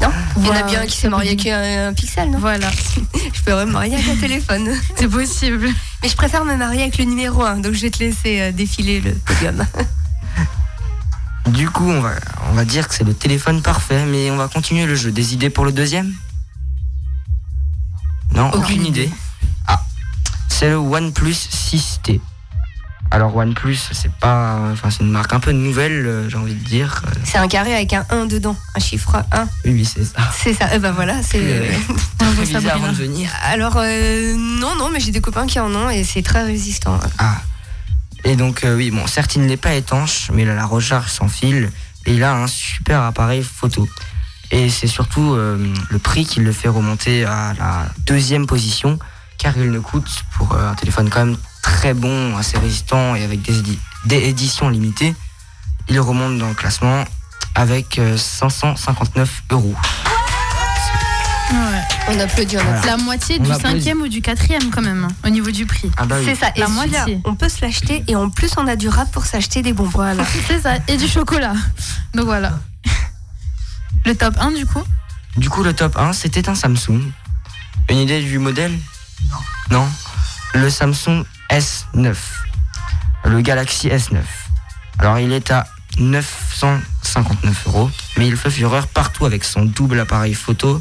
[0.00, 2.38] Non Il y en a bien un qui s'est marié avec un, un pixel, non
[2.38, 2.70] Voilà.
[3.34, 4.70] Je pourrais me marier avec un téléphone.
[4.96, 5.68] C'est possible.
[6.02, 8.52] Mais je préfère me marier avec le numéro 1, donc je vais te laisser euh,
[8.52, 9.66] défiler le podium.
[11.48, 12.12] Du coup, on va,
[12.50, 15.10] on va dire que c'est le téléphone parfait, mais on va continuer le jeu.
[15.10, 16.14] Des idées pour le deuxième?
[18.34, 19.10] Non, aucune, Aucune idée.
[19.66, 19.82] Ah,
[20.48, 22.20] c'est le OnePlus 6T.
[23.12, 26.64] Alors OnePlus, c'est pas, enfin c'est une marque un peu nouvelle, euh, j'ai envie de
[26.64, 27.02] dire.
[27.24, 29.48] C'est un carré avec un 1 dedans, un chiffre 1.
[29.64, 30.30] Oui, oui, c'est ça.
[30.32, 31.40] C'est ça, eh ben voilà, c'est.
[31.40, 31.72] Euh,
[32.70, 33.28] avant de venir.
[33.42, 37.00] Alors, euh, non, non, mais j'ai des copains qui en ont et c'est très résistant.
[37.18, 37.38] Ah.
[38.22, 41.10] Et donc, euh, oui, bon, certes, il n'est pas étanche, mais il a la recharge
[41.10, 41.68] sans fil
[42.06, 43.88] et il a un super appareil photo.
[44.52, 48.98] Et c'est surtout le prix qui le fait remonter à la deuxième position,
[49.38, 53.42] car il ne coûte pour un téléphone quand même très bon, assez résistant et avec
[53.42, 55.14] des, édi- des éditions limitées.
[55.88, 57.04] Il remonte dans le classement
[57.54, 59.74] avec euh, 559 euros.
[61.52, 61.56] Ouais.
[62.08, 62.78] On applaudit, on Voilà.
[62.78, 62.86] applaudit.
[62.86, 63.76] La moitié On du applaudit.
[63.78, 65.90] cinquième ou du quatrième quand même, hein, au niveau du prix.
[65.96, 66.24] Ah bah oui.
[66.24, 67.20] C'est ça, et La moitié.
[67.24, 69.90] on peut se l'acheter et en plus on a du rap pour s'acheter des bonbons.
[69.90, 70.24] Voilà.
[70.48, 70.74] C'est ça.
[70.86, 71.54] Et du chocolat.
[72.14, 72.58] Donc voilà.
[74.06, 74.82] Le top 1 du coup?
[75.36, 77.00] Du coup, le top 1, c'était un Samsung.
[77.88, 78.72] Une idée du modèle?
[79.70, 79.86] Non.
[80.54, 82.14] Le Samsung S9.
[83.24, 84.18] Le Galaxy S9.
[84.98, 85.66] Alors, il est à
[85.98, 90.80] 959 euros, mais il fait fureur partout avec son double appareil photo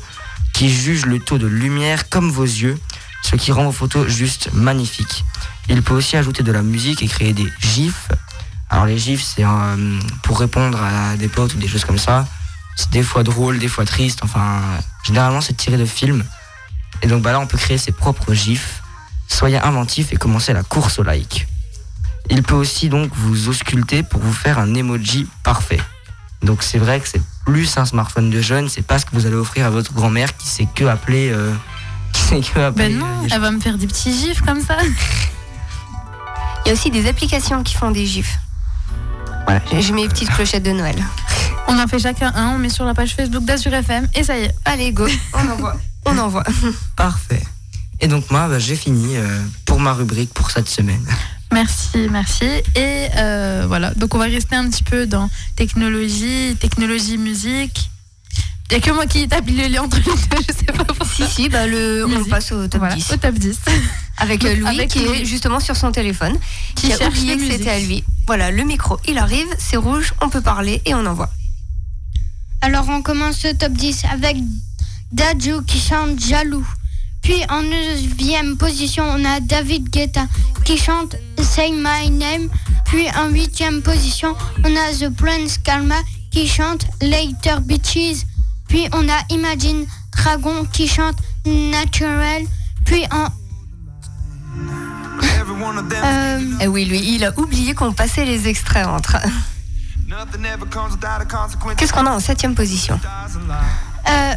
[0.54, 2.78] qui juge le taux de lumière comme vos yeux,
[3.24, 5.26] ce qui rend vos photos juste magnifiques.
[5.70, 8.10] Il peut aussi ajouter de la musique et créer des gifs.
[8.70, 12.28] Alors les gifs, c'est euh, pour répondre à des potes ou des choses comme ça.
[12.76, 14.20] C'est des fois drôle, des fois triste.
[14.24, 14.62] Enfin,
[15.04, 16.24] généralement, c'est tiré de films.
[17.02, 18.79] Et donc bah là, on peut créer ses propres gifs.
[19.30, 21.48] Soyez inventif et commencez la course au like.
[22.30, 25.80] Il peut aussi donc vous ausculter pour vous faire un emoji parfait.
[26.44, 29.26] Donc c'est vrai que c'est plus un smartphone de jeune, c'est pas ce que vous
[29.26, 31.30] allez offrir à votre grand-mère qui sait que appeler.
[31.32, 31.54] euh,
[32.14, 32.90] qui sait que appeler.
[32.90, 34.78] Ben non, euh, elle va me faire des petits gifs comme ça.
[36.66, 38.38] Il y a aussi des applications qui font des gifs.
[39.46, 40.96] Voilà, j'ai mes petites clochettes de Noël.
[41.68, 44.38] On en fait chacun un, on met sur la page Facebook d'Azur FM et ça
[44.38, 44.56] y est.
[44.66, 45.76] Allez, go, on envoie.
[46.06, 46.44] On envoie.
[46.96, 47.42] Parfait.
[48.02, 51.06] Et donc moi, bah, j'ai fini euh, pour ma rubrique pour cette semaine.
[51.52, 52.46] Merci, merci.
[52.76, 57.90] Et euh, voilà, donc on va rester un petit peu dans technologie, technologie, musique.
[58.72, 60.84] Il n'y a que moi qui établis le lien entre les deux, je sais pas
[60.86, 61.08] pourquoi.
[61.08, 63.12] Si, si, bah le, on passe au top Voilà, 10.
[63.14, 63.58] au top 10.
[64.20, 65.22] Avec euh, Louis Avec qui Louis.
[65.22, 66.38] est justement sur son téléphone,
[66.76, 68.04] qui, Qui a oublié que c'était à lui.
[68.28, 71.32] Voilà, le micro, il arrive, c'est rouge, on peut parler et on envoie.
[72.62, 74.38] Alors on commence ce top 10 avec
[75.12, 76.68] Dadju qui chante Jaloux.
[77.22, 80.26] Puis en neuvième position, on a David Guetta
[80.66, 82.50] qui chante Say My Name.
[82.86, 86.00] Puis en huitième position, on a The Prince Kalma
[86.32, 88.26] qui chante Later Bitches.
[88.68, 91.16] Puis on a Imagine Dragon qui chante
[91.46, 92.44] Natural.
[92.86, 93.28] Puis en...
[96.04, 99.18] Euh, Eh oui, lui, il a oublié qu'on passait les extraits entre.
[101.78, 103.00] Qu'est-ce qu'on a en septième position?
[104.10, 104.34] Euh,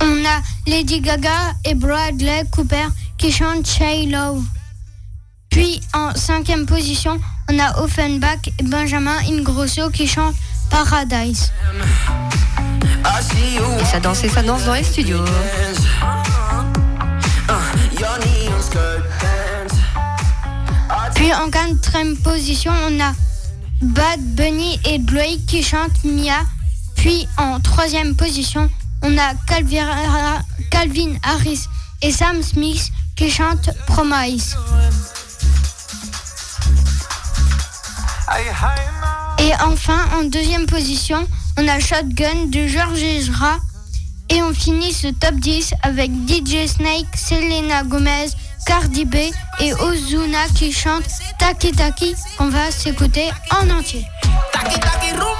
[0.00, 2.86] on, a Lady Gaga et Bradley Cooper
[3.18, 4.42] qui chantent Shay Love.
[5.50, 7.20] Puis en cinquième position,
[7.50, 10.36] on a Offenbach et Benjamin Ingrosso qui chantent
[10.70, 11.52] Paradise.
[13.80, 15.24] Et ça danse et ça danse dans les studios.
[21.14, 23.12] Puis en quatrième position, on a
[23.82, 26.40] Bad Bunny et Drake qui chantent Mia.
[26.96, 28.70] Puis en troisième position,
[29.02, 29.34] on a
[30.70, 31.66] Calvin, Harris
[32.02, 34.56] et Sam Smith qui chantent Promise.
[39.38, 41.26] Et enfin, en deuxième position,
[41.56, 43.56] on a Shotgun de George Ezra.
[44.28, 48.28] Et on finit ce top 10 avec DJ Snake, Selena Gomez,
[48.64, 49.16] Cardi B
[49.58, 54.06] et Ozuna qui chantent Taki Taki qu'on va s'écouter en entier.
[54.52, 55.39] Bailame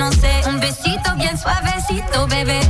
[0.00, 2.63] Un besito bien suavecito, bebé.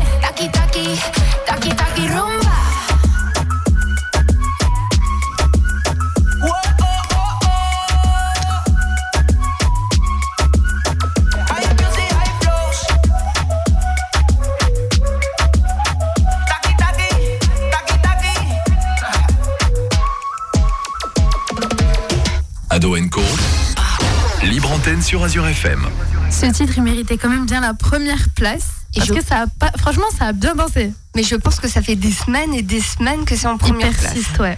[27.14, 28.68] Méritait quand même bien la première place.
[28.94, 30.92] Parce que ça a pas, franchement, ça a bien dansé?
[31.16, 33.88] Mais je pense que ça fait des semaines et des semaines que c'est en première
[33.88, 34.56] Il persiste, ouais.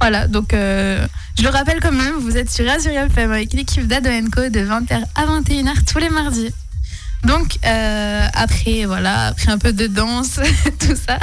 [0.00, 1.06] Voilà, donc euh,
[1.38, 4.60] je le rappelle quand même, vous êtes sur Azure FM avec l'équipe d'Ado Co de
[4.60, 6.50] 20h à 21h tous les mardis.
[7.24, 10.40] Donc euh, après voilà, après un peu de danse,
[10.80, 11.18] tout ça.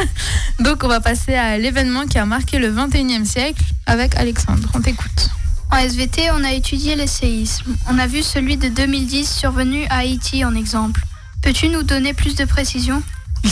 [0.60, 4.70] Donc on va passer à l'événement qui a marqué le 21e siècle avec Alexandre.
[4.74, 5.30] On t'écoute.
[5.72, 7.76] En SVT, on a étudié les séismes.
[7.88, 11.02] On a vu celui de 2010 survenu à Haïti en exemple.
[11.44, 13.04] Peux-tu nous donner plus de précisions?
[13.44, 13.52] Il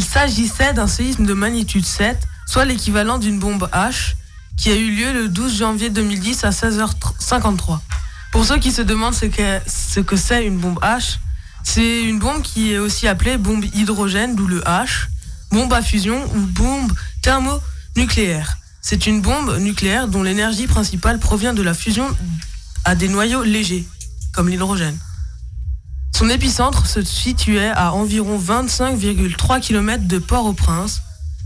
[0.00, 2.16] s'agissait d'un séisme de magnitude 7,
[2.46, 4.14] soit l'équivalent d'une bombe H,
[4.56, 7.80] qui a eu lieu le 12 janvier 2010 à 16h53.
[8.30, 9.26] Pour ceux qui se demandent ce
[10.00, 11.18] que c'est une bombe H,
[11.64, 15.08] c'est une bombe qui est aussi appelée bombe hydrogène, d'où le H,
[15.50, 16.92] bombe à fusion ou bombe
[17.22, 18.56] thermonucléaire.
[18.84, 22.04] C'est une bombe nucléaire dont l'énergie principale provient de la fusion
[22.84, 23.86] à des noyaux légers,
[24.32, 24.98] comme l'hydrogène.
[26.14, 31.00] Son épicentre se situait à environ 25,3 km de Port-au-Prince,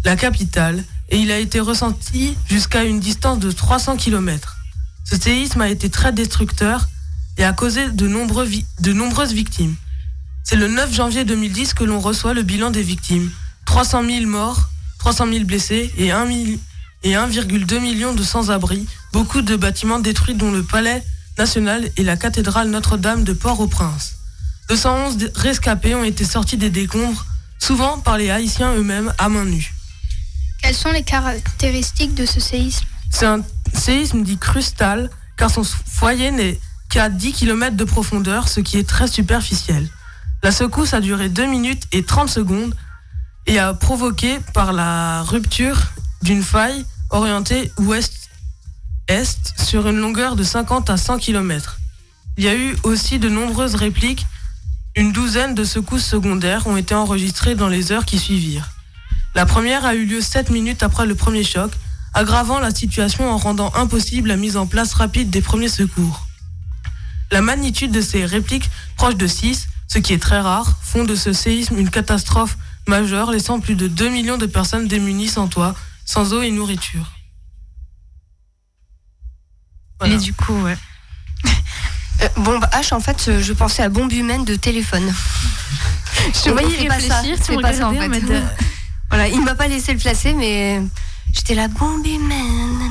[0.05, 4.57] la capitale, et il a été ressenti jusqu'à une distance de 300 km.
[5.05, 6.89] Ce séisme a été très destructeur
[7.37, 9.76] et a causé de, nombreuses victimes.
[10.43, 13.30] C'est le 9 janvier 2010 que l'on reçoit le bilan des victimes.
[13.66, 16.59] 300 000 morts, 300 000 blessés et 1 mille-
[17.03, 18.86] et 1,2 million de sans-abri.
[19.12, 21.03] Beaucoup de bâtiments détruits dont le palais
[21.38, 24.14] national et la cathédrale Notre-Dame de Port-au-Prince.
[24.68, 27.24] 211 dé- rescapés ont été sortis des décombres,
[27.59, 29.72] souvent par les Haïtiens eux-mêmes à main nue.
[30.62, 32.84] Quelles sont les caractéristiques de ce séisme?
[33.11, 33.42] C'est un
[33.74, 38.88] séisme dit crustal car son foyer n'est qu'à 10 km de profondeur, ce qui est
[38.88, 39.86] très superficiel.
[40.42, 42.74] La secousse a duré 2 minutes et 30 secondes
[43.47, 45.78] et a provoqué par la rupture
[46.27, 51.79] d'une faille orientée ouest-est sur une longueur de 50 à 100 km.
[52.37, 54.27] Il y a eu aussi de nombreuses répliques.
[54.97, 58.70] Une douzaine de secousses secondaires ont été enregistrées dans les heures qui suivirent.
[59.37, 61.70] La première a eu lieu 7 minutes après le premier choc,
[62.12, 66.27] aggravant la situation en rendant impossible la mise en place rapide des premiers secours.
[67.31, 71.14] La magnitude de ces répliques proches de 6, ce qui est très rare, font de
[71.14, 72.59] ce séisme une catastrophe
[72.89, 77.12] majeure, laissant plus de 2 millions de personnes démunies sans toit, sans eau et nourriture.
[80.04, 80.76] Et du coup, ouais.
[82.22, 85.12] Euh, bombe H, en fait, euh, je pensais à bombe humaine de téléphone.
[86.34, 88.09] Je te voyais C'est pas ça, réfléchir, tu c'est pas ça en fait.
[88.09, 88.40] mode, euh,
[89.11, 90.80] Voilà, il m'a pas laissé le placer, mais
[91.34, 92.90] j'étais la bombe humaine.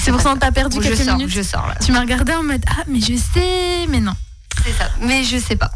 [0.00, 1.30] C'est pour ça qu'on t'a perdu Bon, je quelques sors, minutes.
[1.30, 1.76] Je sors là.
[1.76, 4.16] Tu m'as regardé en mode Ah, mais je sais, mais non.
[4.64, 5.70] C'est ça, mais je sais pas.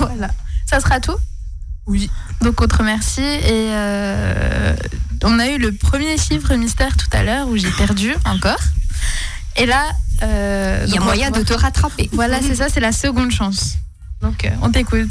[0.00, 0.30] voilà.
[0.66, 1.16] Ça sera tout?
[1.86, 2.10] Oui.
[2.40, 3.22] Donc, autre merci.
[3.22, 4.74] Et euh,
[5.24, 8.58] on a eu le premier chiffre mystère tout à l'heure où j'ai perdu encore.
[9.56, 9.90] Et là.
[10.22, 12.08] euh, Il y a moyen de te rattraper.
[12.12, 13.76] Voilà, c'est ça, c'est la seconde chance.
[14.22, 15.10] Donc, euh, on t'écoute.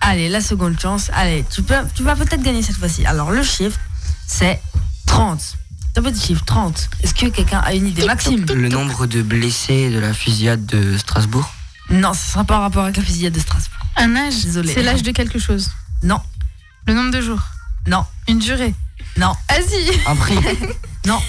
[0.00, 1.10] Allez, la seconde chance.
[1.14, 3.04] Allez, tu, peux, tu vas peut-être gagner cette fois-ci.
[3.06, 3.78] Alors, le chiffre,
[4.26, 4.60] c'est
[5.06, 5.40] 30.
[5.92, 6.88] C'est un petit chiffre, 30.
[7.02, 8.44] Est-ce que quelqu'un a une idée Maxime?
[8.46, 11.52] Le nombre de blessés de la fusillade de Strasbourg?
[11.90, 13.78] Non, ce sera pas en rapport avec la fusillade de Strasbourg.
[13.96, 14.44] Un âge?
[14.44, 14.72] Désolé.
[14.72, 15.70] C'est l'âge de quelque chose?
[16.04, 16.20] Non.
[16.86, 17.42] Le nombre de jours?
[17.88, 18.04] Non.
[18.28, 18.72] Une durée?
[19.16, 19.32] Non.
[19.48, 20.00] Vas-y.
[20.06, 20.38] Un prix
[21.06, 21.20] Non.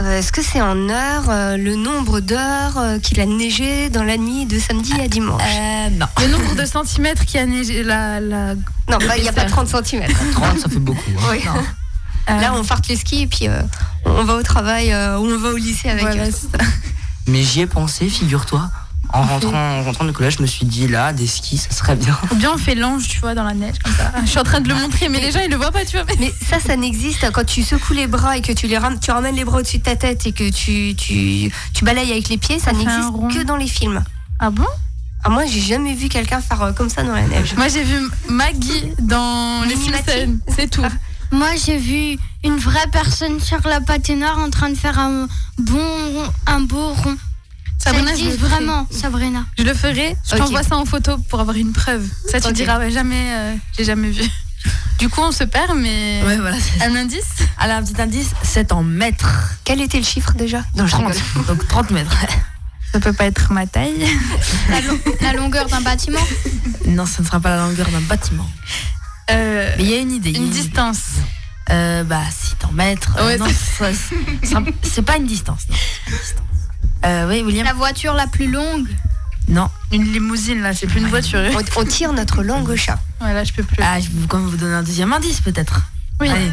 [0.00, 4.04] Euh, Est-ce que c'est en heure, euh, le nombre d'heures euh, qu'il a neigé dans
[4.04, 5.42] la nuit de samedi à dimanche?
[5.44, 6.06] Euh, non.
[6.20, 8.20] Le nombre de centimètres qui a neigé la.
[8.20, 8.54] la...
[8.54, 10.04] Non, bah, il n'y a pas 30 cm.
[10.32, 11.00] 30, ça fait beaucoup.
[11.18, 11.22] hein.
[11.32, 11.42] Oui.
[12.30, 13.60] Euh, Là, on part les skis et puis euh,
[14.04, 16.30] on va au travail euh, ou on va au lycée avec Voilà, eux.
[16.32, 16.64] c'est ça.
[17.26, 18.70] Mais j'y ai pensé, figure-toi.
[19.12, 21.96] En rentrant, en rentrant du collège, je me suis dit là, des skis, ça serait
[21.96, 22.16] bien.
[22.30, 24.12] Ou bien on fait l'ange, tu vois, dans la neige, comme ça.
[24.22, 25.96] Je suis en train de le montrer, mais les gens, ils le voient pas, tu
[25.96, 26.04] vois.
[26.20, 29.10] Mais ça, ça n'existe quand tu secoues les bras et que tu les ram- tu
[29.10, 32.38] ramènes les bras au-dessus de ta tête et que tu, tu, tu balayes avec les
[32.38, 34.02] pieds, ça, n'existe que dans les films.
[34.38, 34.66] Ah bon?
[35.24, 37.54] Ah, moi, j'ai jamais vu quelqu'un faire euh, comme ça dans la neige.
[37.56, 37.96] Moi, j'ai vu
[38.28, 40.38] Maggie dans les Simpsons.
[40.54, 40.84] C'est tout.
[41.32, 45.26] Moi, j'ai vu une vraie personne sur la patinoire en train de faire un
[45.58, 45.82] bon,
[46.46, 47.16] un beau rond.
[47.78, 48.56] Ça Sabrina, je existe le ferai.
[48.56, 49.44] vraiment, Sabrina.
[49.56, 50.16] Je le ferai.
[50.28, 52.06] Je t'envoie ça en photo pour avoir une preuve.
[52.30, 54.22] Ça, tu diras, ouais, jamais, euh, j'ai jamais vu.
[54.98, 56.20] Du coup, on se perd, mais.
[56.24, 56.56] Ouais, voilà.
[56.82, 57.24] Un indice
[57.56, 59.54] Allez, un petit indice, c'est en mètres.
[59.64, 60.64] Quel était le chiffre déjà?
[60.76, 61.12] Non, je 30.
[61.14, 61.46] rigole.
[61.46, 62.16] Donc 30 mètres.
[62.92, 64.06] Ça peut pas être ma taille.
[64.70, 66.26] La, lo- la longueur d'un bâtiment?
[66.86, 68.48] Non, ce ne sera pas la longueur d'un bâtiment.
[69.30, 70.34] Euh, Mais il y a une idée.
[70.34, 70.60] a une idée.
[70.62, 71.00] distance.
[71.70, 73.14] Euh, bah, si t'en mètres.
[73.20, 73.46] euh, non,
[74.82, 75.60] c'est pas une distance.
[75.68, 76.56] Non, c'est pas une distance.
[77.04, 78.88] Euh, oui, William La voiture la plus longue
[79.48, 79.70] Non.
[79.92, 81.40] Une limousine, là, c'est plus une voiture.
[81.54, 82.98] On, on tire notre langue au chat.
[83.20, 83.82] Voilà, je peux plus.
[83.82, 85.82] Ah, je vais quand même vous donner un deuxième indice, peut-être.
[86.20, 86.28] Oui.
[86.28, 86.50] Allez.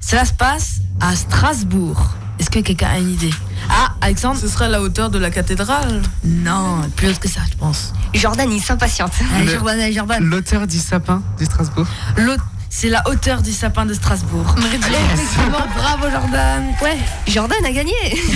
[0.00, 2.14] Cela se passe à Strasbourg.
[2.38, 3.30] Est-ce que quelqu'un a une idée?
[3.68, 6.00] Ah, Alexandre Ce serait à la hauteur de la cathédrale.
[6.24, 7.92] Non, plus haute que ça, je pense.
[8.14, 9.12] Jordan, il s'impatiente.
[9.46, 10.24] Jordan, Jordan.
[10.24, 11.86] L'auteur du sapin du Strasbourg.
[12.16, 14.54] L'autre, c'est la hauteur du sapin de Strasbourg.
[14.56, 16.72] Effectivement, bravo Jordan.
[16.80, 16.96] Ouais,
[17.26, 17.92] Jordan a gagné.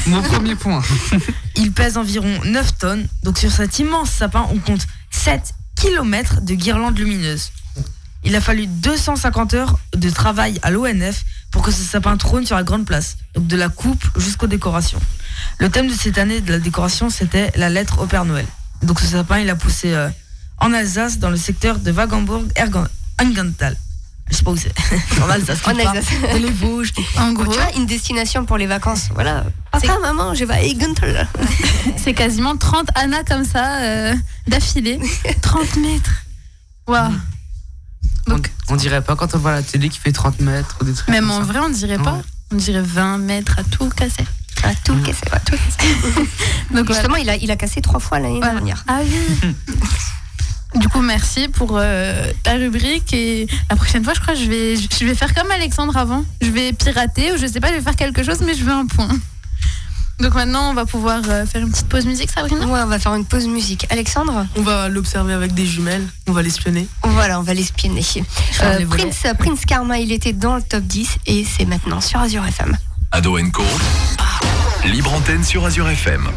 [0.07, 0.83] Mon premier point.
[1.57, 3.07] Il pèse environ 9 tonnes.
[3.23, 7.53] Donc sur cet immense sapin, on compte 7 km de guirlandes lumineuses.
[8.25, 12.57] Il a fallu 250 heures de travail à l'ONF pour que ce sapin trône sur
[12.57, 13.17] la grande place.
[13.35, 15.01] Donc de la coupe jusqu'aux décorations.
[15.59, 18.47] Le thème de cette année de la décoration, c'était la lettre au Père Noël.
[18.83, 20.09] Donc ce sapin, il a poussé euh,
[20.59, 23.77] en Alsace, dans le secteur de Wagenburg-Ergantal.
[24.31, 24.73] Je sais pas où c'est.
[25.23, 25.59] en Alsace.
[25.65, 25.93] En quelque part.
[25.97, 26.15] Alsace.
[26.33, 26.93] Dans les Vosges.
[27.19, 29.09] En Tu gros, vois, une destination pour les vacances.
[29.15, 29.45] Voilà.
[29.71, 31.29] Papa, maman, je vais à Egental.
[31.97, 34.15] c'est quasiment 30 Anna comme ça, euh,
[34.47, 34.99] d'affilée.
[35.43, 36.11] 30 mètres.
[36.87, 37.13] Waouh.
[38.31, 40.95] On, on dirait pas quand on voit la télé qui fait 30 mètres ou des
[40.95, 41.45] trucs Même comme en ça.
[41.45, 42.21] vrai, on dirait pas.
[42.53, 44.25] on dirait 20 mètres à tout casser.
[44.63, 45.95] À tout casser, à tout casser.
[46.71, 46.93] Donc voilà.
[46.95, 48.55] Justement, il a, il a cassé trois fois l'année Voilà.
[48.55, 48.83] dernière.
[48.89, 49.55] Ah oui.
[50.75, 54.51] Du coup, merci pour euh, ta rubrique et la prochaine fois, je crois que je
[54.51, 56.25] vais, je vais faire comme Alexandre avant.
[56.41, 58.73] Je vais pirater ou je sais pas, je vais faire quelque chose, mais je veux
[58.73, 59.09] un point.
[60.21, 62.67] Donc maintenant, on va pouvoir euh, faire une petite pause musique, Sabrina?
[62.67, 63.87] Ouais, on va faire une pause musique.
[63.91, 64.47] Alexandre?
[64.57, 66.87] On va l'observer avec des jumelles, on va l'espionner.
[67.03, 68.05] Voilà, on va l'espionner.
[68.63, 68.87] Euh, les.
[68.87, 72.77] Prince, Prince Karma, il était dans le top 10 et c'est maintenant sur Azure FM.
[73.11, 73.63] Ado Co.
[74.85, 76.29] Libre antenne sur Azure FM.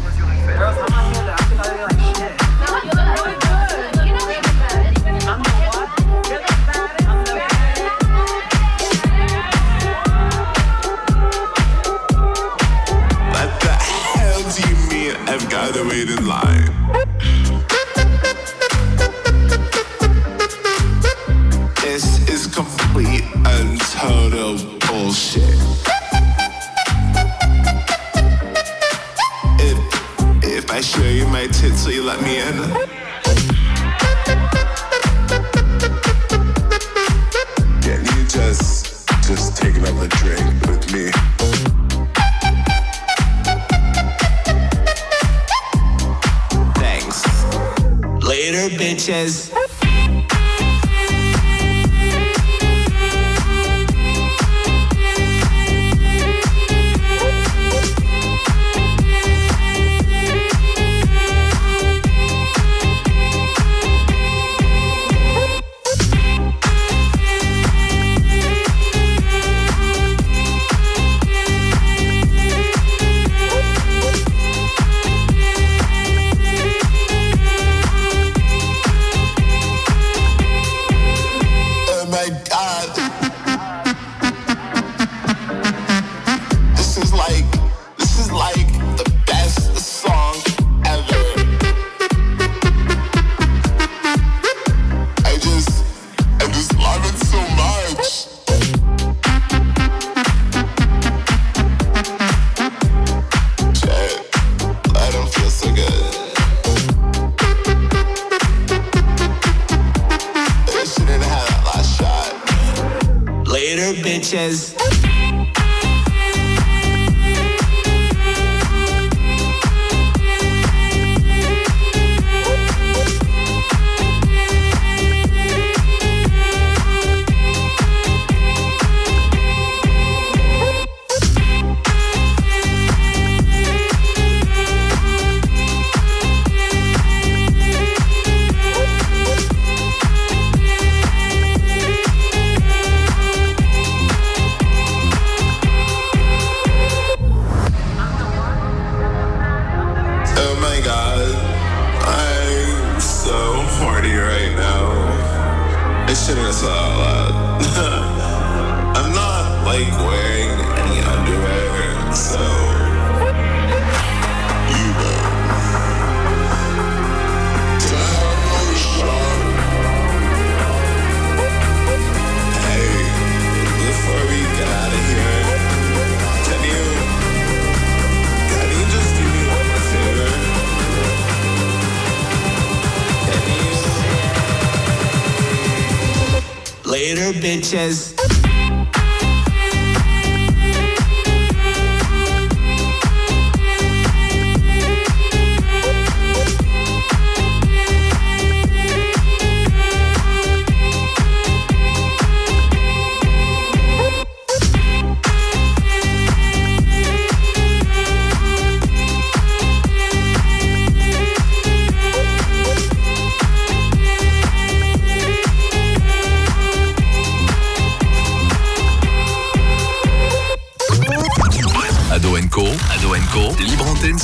[114.38, 114.77] Later,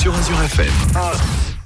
[0.05, 0.70] sur Azure FM.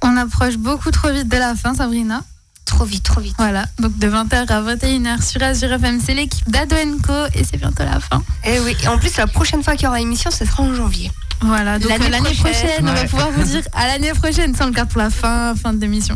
[0.01, 2.23] On approche beaucoup trop vite de la fin, Sabrina.
[2.63, 3.35] Trop vite, trop vite.
[3.37, 7.57] Voilà, donc de 20h à 21h sur Azure FM, c'est l'équipe d'Ado Co et c'est
[7.57, 8.23] bientôt la fin.
[8.45, 10.73] Et oui, et en plus, la prochaine fois qu'il y aura émission, ce sera en
[10.73, 11.11] janvier.
[11.41, 12.87] Voilà, donc L'année euh, prochaine.
[12.87, 15.53] on va pouvoir vous dire à l'année prochaine, ça on le garde pour la fin,
[15.55, 16.15] fin de l'émission.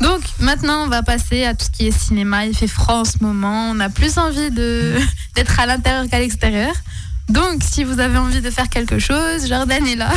[0.00, 2.46] Donc maintenant, on va passer à tout ce qui est cinéma.
[2.46, 4.98] Il fait froid en ce moment, on a plus envie de
[5.34, 6.72] d'être à l'intérieur qu'à l'extérieur.
[7.28, 10.10] Donc si vous avez envie de faire quelque chose, Jordan est là.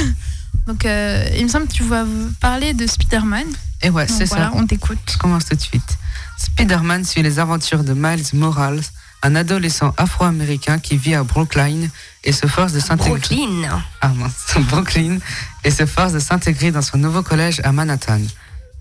[0.67, 2.05] Donc euh, il me semble que tu vas
[2.39, 3.45] parler de Spider-Man.
[3.81, 4.51] Et ouais, c'est voilà, ça.
[4.55, 4.99] on t'écoute.
[5.11, 5.97] Je commence tout de suite.
[6.37, 8.81] Spider-Man suit les aventures de Miles Morales
[9.23, 11.87] un adolescent afro-américain qui vit à Brooklyn
[12.25, 13.19] et se force de s'intégrer.
[13.19, 13.81] Brooklyn.
[14.01, 15.17] Ah mince, Brooklyn
[15.63, 18.19] et se force de s'intégrer dans son nouveau collège à Manhattan.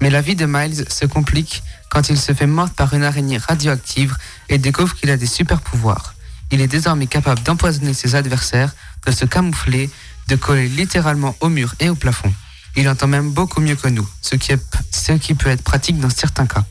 [0.01, 3.39] Mais la vie de Miles se complique quand il se fait mordre par une araignée
[3.39, 4.17] radioactive
[4.49, 6.15] et découvre qu'il a des super pouvoirs.
[6.51, 8.75] Il est désormais capable d'empoisonner ses adversaires,
[9.07, 9.91] de se camoufler,
[10.33, 12.33] de coller littéralement au mur et au plafond.
[12.75, 16.01] Il entend même beaucoup mieux que nous, ce qui, est- ce qui peut être pratique
[16.01, 16.65] dans certains cas.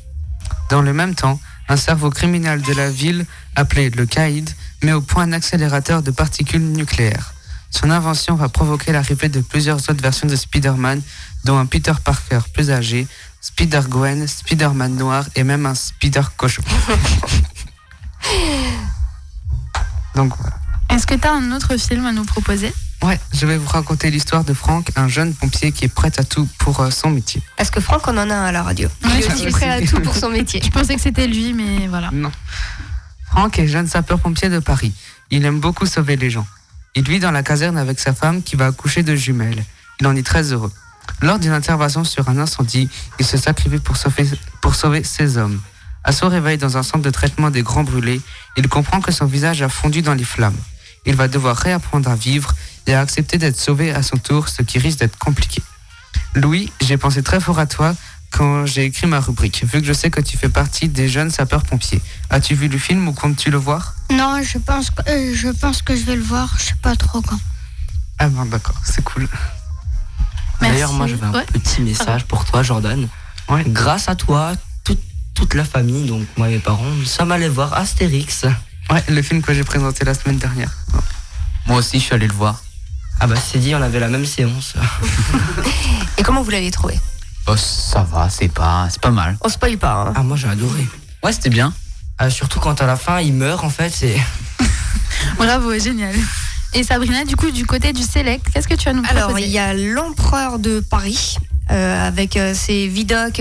[0.71, 1.39] Dans le même temps,
[1.69, 3.23] un cerveau criminel de la ville,
[3.55, 4.49] appelé le CAID,
[4.81, 7.33] met au point un accélérateur de particules nucléaires.
[7.69, 10.99] Son invention va provoquer l'arrivée de plusieurs autres versions de Spider-Man,
[11.45, 13.07] dont un Peter Parker plus âgé,
[13.41, 16.63] Spider-Gwen, Spider-Man noir et même un Spider-Cochon.
[20.15, 20.55] Donc voilà.
[20.89, 22.73] Est-ce que tu as un autre film à nous proposer?
[23.03, 26.23] Ouais, je vais vous raconter l'histoire de Franck, un jeune pompier qui est prêt à
[26.23, 27.41] tout pour euh, son métier.
[27.57, 28.89] Parce que Franck, on en a un à la radio?
[29.05, 30.61] Il est aussi prêt à tout pour son métier.
[30.63, 32.09] Je pensais que c'était lui, mais voilà.
[32.11, 32.31] Non.
[33.31, 34.93] Franck est jeune sapeur-pompier de Paris.
[35.31, 36.45] Il aime beaucoup sauver les gens.
[36.93, 39.63] Il vit dans la caserne avec sa femme qui va accoucher de jumelles.
[39.99, 40.71] Il en est très heureux.
[41.21, 42.87] Lors d'une intervention sur un incendie,
[43.19, 44.27] il se sacrifie pour sauver,
[44.61, 45.59] pour sauver ses hommes.
[46.03, 48.21] À son réveil dans un centre de traitement des grands brûlés,
[48.57, 50.57] il comprend que son visage a fondu dans les flammes.
[51.05, 52.53] Il va devoir réapprendre à vivre
[52.87, 55.61] et à accepter d'être sauvé à son tour, ce qui risque d'être compliqué.
[56.35, 57.95] Louis, j'ai pensé très fort à toi
[58.31, 61.31] quand j'ai écrit ma rubrique, vu que je sais que tu fais partie des jeunes
[61.31, 62.01] sapeurs-pompiers.
[62.29, 63.93] As-tu vu le film ou comptes-tu le voir?
[64.09, 66.95] Non, je pense, que, euh, je pense que je vais le voir, je sais pas
[66.95, 67.39] trop quand.
[68.19, 69.27] Ah bon, d'accord, c'est cool.
[70.61, 71.45] D'ailleurs, moi, j'avais un Ouais.
[71.45, 73.07] petit message pour toi, Jordan.
[73.67, 74.53] Grâce à toi,
[74.85, 75.01] toute,
[75.33, 78.45] toute la famille, donc moi et mes parents, nous sommes allés voir Astérix.
[78.89, 80.71] Ouais, le film que j'ai présenté la semaine dernière.
[81.67, 82.61] Moi aussi, je suis allé le voir.
[83.19, 84.73] Ah bah, c'est dit, on avait la même séance.
[86.17, 86.99] Et comment vous l'avez trouvé?
[87.47, 89.37] Oh, ça va, c'est pas, c'est pas mal.
[89.41, 90.05] On spoil pas.
[90.07, 90.13] Hein.
[90.15, 90.87] Ah, moi, j'ai adoré.
[91.23, 91.73] Ouais, c'était bien.
[92.17, 94.19] Ah, surtout quand à la fin, il meurt, en fait, c'est.
[95.37, 96.15] Bravo, génial.
[96.73, 99.23] Et Sabrina, du coup, du côté du Select, qu'est-ce que tu as nous proposer?
[99.23, 101.37] Alors, il y a l'empereur de Paris
[101.69, 103.39] euh, avec euh, ses vidocs.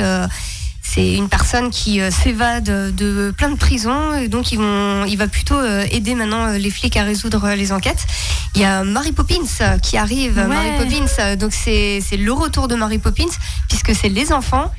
[0.93, 5.16] C'est une personne qui euh, s'évade de plein de prisons et donc ils vont, il
[5.16, 8.07] va plutôt euh, aider maintenant euh, les flics à résoudre les enquêtes.
[8.55, 10.36] Il y a Mary Poppins qui arrive.
[10.36, 10.47] Ouais.
[10.47, 13.32] Mary Poppins, donc c'est le retour de Mary Poppins
[13.68, 14.70] puisque c'est les enfants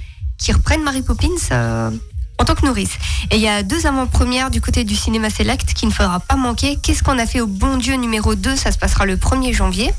[0.41, 1.91] qui reprennent Mary Poppins euh,
[2.39, 2.97] en tant que nourrice.
[3.29, 6.35] Et il y a deux avant-premières du côté du cinéma Select qu'il ne faudra pas
[6.35, 6.77] manquer.
[6.81, 9.93] Qu'est-ce qu'on a fait au Bon Dieu numéro 2 Ça se passera le 1er janvier.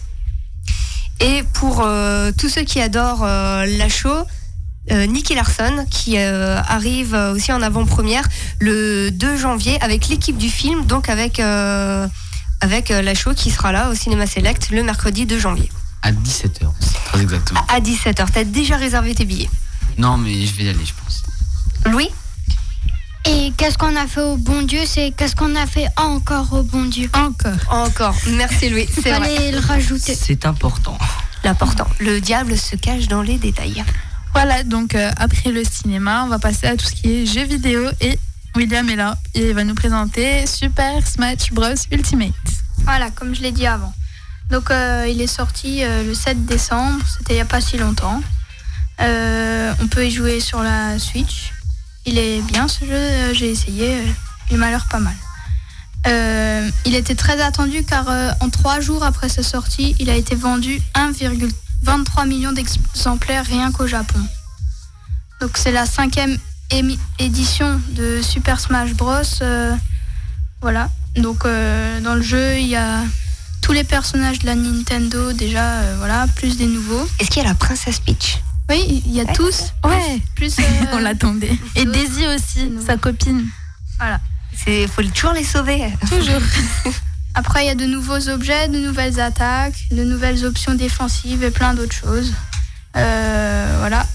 [1.21, 4.27] Et pour euh, tous ceux qui adorent euh, la show,
[4.91, 8.25] euh, Nicky Larson qui euh, arrive euh, aussi en avant-première
[8.59, 12.09] le 2 janvier avec l'équipe du film, donc avec, euh,
[12.61, 15.71] avec euh, la show qui sera là au Cinéma Select le mercredi 2 janvier.
[16.03, 16.67] À 17h,
[17.07, 17.61] très exactement.
[17.69, 19.51] À 17h, t'as déjà réservé tes billets?
[19.99, 21.23] Non, mais je vais y aller, je pense.
[21.87, 22.09] Louis?
[23.25, 24.81] Et qu'est-ce qu'on a fait au bon Dieu?
[24.85, 27.09] C'est qu'est-ce qu'on a fait encore au bon Dieu?
[27.15, 27.53] Encore.
[27.71, 28.17] Encore.
[28.33, 30.17] Merci Louis, c'est Fallait le rajouter.
[30.17, 30.99] C'est important.
[31.45, 31.87] L'important.
[32.01, 33.85] Le diable se cache dans les détails.
[34.35, 37.45] Voilà, donc euh, après le cinéma, on va passer à tout ce qui est jeux
[37.45, 38.19] vidéo et
[38.57, 42.33] William est là et il va nous présenter Super Smash Bros Ultimate.
[42.79, 43.93] Voilà, comme je l'ai dit avant.
[44.51, 47.77] Donc euh, il est sorti euh, le 7 décembre, c'était il n'y a pas si
[47.77, 48.23] longtemps.
[48.99, 51.53] On peut y jouer sur la Switch.
[52.07, 54.01] Il est bien ce jeu, j'ai essayé,
[54.51, 55.15] il m'a l'air pas mal.
[56.85, 58.07] Il était très attendu car
[58.41, 60.81] en trois jours après sa sortie, il a été vendu
[61.85, 64.21] 1,23 million d'exemplaires rien qu'au Japon.
[65.41, 66.39] Donc c'est la cinquième
[67.19, 69.13] édition de Super Smash Bros.
[69.43, 69.75] euh,
[70.61, 70.89] voilà.
[71.17, 73.01] Donc euh, dans le jeu, il y a
[73.61, 77.07] tous les personnages de la Nintendo déjà, euh, voilà, plus des nouveaux.
[77.19, 78.39] Est-ce qu'il y a la princesse Peach?
[78.71, 79.33] Oui, il y a Ouais.
[79.35, 79.73] tous.
[79.85, 80.57] Ouais, Plus.
[80.93, 81.59] on l'attendait.
[81.77, 83.47] Et Daisy aussi, sa copine.
[83.99, 84.21] Voilà.
[84.65, 85.89] C'est faut toujours les sauver.
[86.09, 86.41] Toujours.
[87.35, 91.51] Après, il y a de nouveaux objets, de nouvelles attaques, de nouvelles options défensives et
[91.51, 92.35] plein d'autres choses.
[92.97, 94.07] Euh, voilà.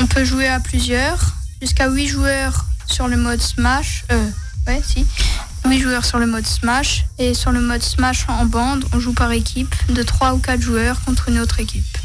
[0.00, 4.04] On peut jouer à plusieurs, jusqu'à 8 joueurs sur le mode Smash.
[4.12, 4.28] Euh,
[4.68, 5.04] ouais, si.
[5.66, 7.04] 8 joueurs sur le mode Smash.
[7.18, 10.60] Et sur le mode Smash en bande, on joue par équipe de 3 ou 4
[10.60, 11.98] joueurs contre une autre équipe.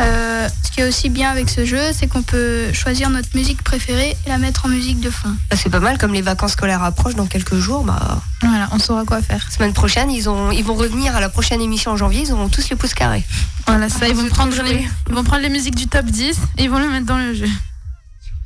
[0.00, 3.62] Euh, ce qui est aussi bien avec ce jeu, c'est qu'on peut choisir notre musique
[3.62, 5.28] préférée et la mettre en musique de fond.
[5.50, 7.84] Bah, C'est pas mal comme les vacances scolaires approchent dans quelques jours.
[7.84, 9.50] Bah, Voilà, on saura quoi faire.
[9.52, 12.22] semaine prochaine, ils, ont, ils vont revenir à la prochaine émission en janvier.
[12.26, 13.24] Ils auront tous les pouces carrés.
[13.66, 16.64] Voilà, ça, ils vont, prendre les, ils vont prendre les musiques du top 10 et
[16.64, 17.48] ils vont le mettre dans le jeu.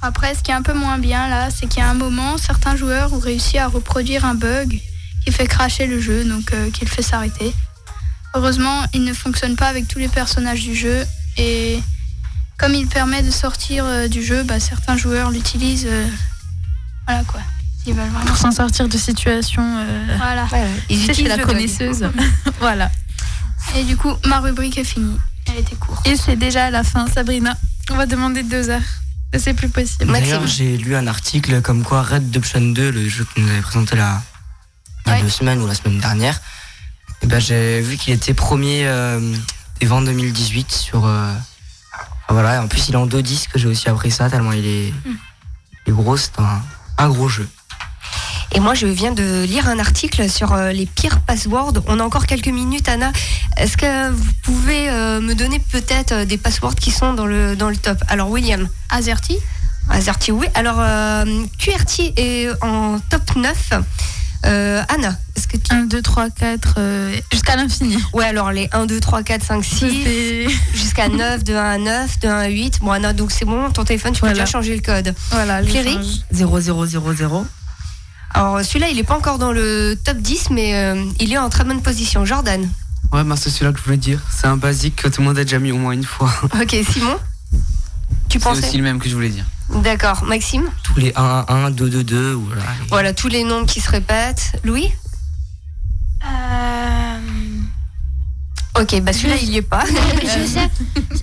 [0.02, 2.36] Après, ce qui est un peu moins bien là, c'est qu'il y a un moment,
[2.36, 4.80] certains joueurs ont réussi à reproduire un bug
[5.24, 7.54] qui fait cracher le jeu, donc euh, qui le fait s'arrêter.
[8.34, 11.06] Heureusement, il ne fonctionne pas avec tous les personnages du jeu
[11.38, 11.80] et
[12.58, 15.86] comme il permet de sortir euh, du jeu, bah, certains joueurs l'utilisent.
[15.88, 16.06] euh,
[17.06, 17.40] voilà quoi.
[17.86, 18.24] Ils veulent vraiment.
[18.26, 19.76] Pour s'en sortir de situations.
[19.78, 20.46] euh, Voilà.
[20.88, 21.50] Ils tu sais, je suis utilisent la le dog.
[21.52, 22.08] connaisseuse.
[22.60, 22.90] voilà.
[23.76, 25.18] Et du coup, ma rubrique est finie.
[25.46, 26.06] Elle était courte.
[26.06, 27.56] Et c'est déjà la fin, Sabrina.
[27.90, 28.80] On va demander deux heures.
[29.36, 30.06] C'est plus possible.
[30.12, 33.60] D'ailleurs, j'ai lu un article comme quoi Red Redemption 2, le jeu que nous avait
[33.62, 34.22] présenté la,
[35.06, 36.40] il y a deux semaines ou la semaine dernière,
[37.20, 39.34] et ben, j'ai vu qu'il était premier euh,
[39.80, 41.04] des ventes 2018 sur.
[41.06, 41.32] euh,
[42.28, 44.66] ah, voilà, en plus il est en deux disques, j'ai aussi appris ça tellement il
[44.66, 44.88] est,
[45.86, 46.62] il est gros, c'est un,
[46.98, 47.48] un gros jeu.
[48.56, 51.72] Et moi, je viens de lire un article sur euh, les pires passwords.
[51.88, 53.10] On a encore quelques minutes, Anna.
[53.56, 57.56] Est-ce que vous pouvez euh, me donner peut-être euh, des passwords qui sont dans le,
[57.56, 57.98] dans le top?
[58.06, 58.68] Alors, William.
[58.90, 59.38] Azerty
[59.90, 60.46] Azerty, oui.
[60.54, 61.24] Alors, euh,
[61.58, 63.72] QRT est en top 9.
[64.46, 65.16] Euh, Anna,
[65.54, 65.74] est-ce que tu...
[65.74, 66.78] 1, 2, 3, 4,
[67.32, 67.96] jusqu'à l'infini.
[68.12, 72.20] Ouais, alors les 1, 2, 3, 4, 5, 6, jusqu'à 9, de 1 à 9,
[72.20, 72.80] de 1 à 8.
[72.80, 75.14] Bon, Anna, donc c'est bon, ton téléphone, tu peux déjà changer le code.
[75.30, 76.46] Voilà, Cléry 0000.
[78.36, 81.48] Alors, celui-là, il n'est pas encore dans le top 10, mais euh, il est en
[81.48, 82.24] très bonne position.
[82.24, 82.68] Jordan.
[83.12, 84.20] Ouais, bah, c'est celui-là que je voulais dire.
[84.28, 86.32] C'est un basique que tout le monde a déjà mis au moins une fois.
[86.60, 87.16] Ok, Simon
[88.28, 89.44] Tu C'est pensais aussi le même que je voulais dire.
[89.70, 90.24] D'accord.
[90.24, 92.62] Maxime Tous les 1, 1, 2, 2, 2, ou voilà.
[92.88, 94.52] Voilà, tous les nombres qui se répètent.
[94.64, 94.90] Louis
[96.26, 97.18] Euh,
[98.80, 99.84] Ok, bah celui-là, il y est pas.
[100.22, 100.68] je sais.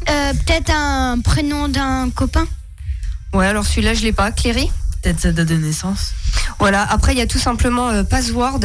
[0.10, 2.46] Euh, Peut-être un prénom d'un copain.
[3.34, 4.32] Ouais, alors celui-là, je l'ai pas.
[4.32, 4.72] Cléry
[5.02, 6.14] Peut-être sa date de naissance.
[6.60, 8.60] Voilà, après, il y a tout simplement euh, password.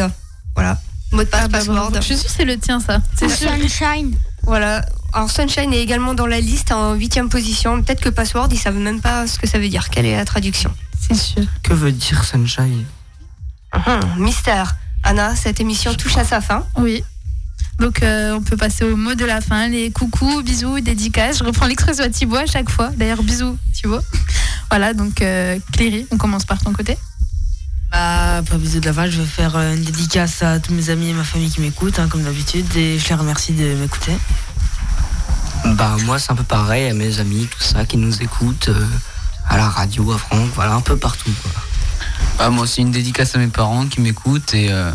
[0.55, 0.79] Voilà,
[1.11, 1.93] mot de passe, Ah bah, password.
[1.97, 3.01] Je suis sûre que c'est le tien, ça.
[3.17, 3.29] C'est.
[3.29, 4.17] Sunshine.
[4.43, 4.85] Voilà.
[5.13, 7.83] Alors Sunshine est également dans la liste en huitième position.
[7.83, 9.89] Peut-être que password, ils savent même pas ce que ça veut dire.
[9.89, 10.73] Quelle est la traduction?
[11.01, 11.43] C'est sûr.
[11.63, 12.85] Que veut dire Sunshine?
[13.73, 14.77] Hum, Mystère.
[15.07, 16.67] Anna, cette émission touche à sa fin.
[16.77, 17.05] Oui.
[17.79, 21.39] Donc euh, on peut passer au mot de la fin, les coucous, bisous, dédicaces.
[21.39, 22.91] Je reprends l'expression à Thibaut à chaque fois.
[22.97, 24.01] D'ailleurs, bisous Thibaut.
[24.69, 26.99] Voilà, donc euh, Cléry, on commence par ton côté.
[27.93, 30.91] Bah, pas bisous de la fin, je vais faire euh, une dédicace à tous mes
[30.91, 34.13] amis et ma famille qui m'écoutent, hein, comme d'habitude, et je les remercie de m'écouter.
[35.77, 38.87] Bah moi c'est un peu pareil à mes amis, tout ça, qui nous écoutent euh,
[39.49, 41.31] à la radio, à Franck, voilà, un peu partout.
[41.43, 41.53] Quoi.
[42.39, 44.91] Bah, moi aussi, une dédicace à mes parents qui m'écoutent et euh,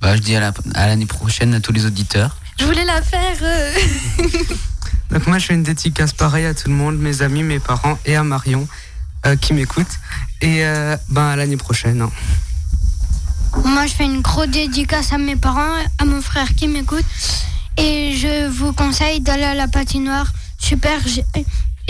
[0.00, 2.36] bah, je dis à la- à l'année prochaine à tous les auditeurs.
[2.58, 3.36] Je voulais la faire.
[3.42, 3.74] euh.
[5.10, 7.98] Donc moi je fais une dédicace pareille à tout le monde, mes amis, mes parents
[8.06, 8.68] et à Marion
[9.26, 9.88] euh, qui m'écoute.
[10.40, 12.00] Et euh, ben à l'année prochaine.
[12.02, 12.10] hein.
[13.64, 17.04] Moi, je fais une grosse dédicace à mes parents, à mon frère qui m'écoute.
[17.76, 20.26] Et je vous conseille d'aller à la patinoire.
[20.56, 21.00] Super,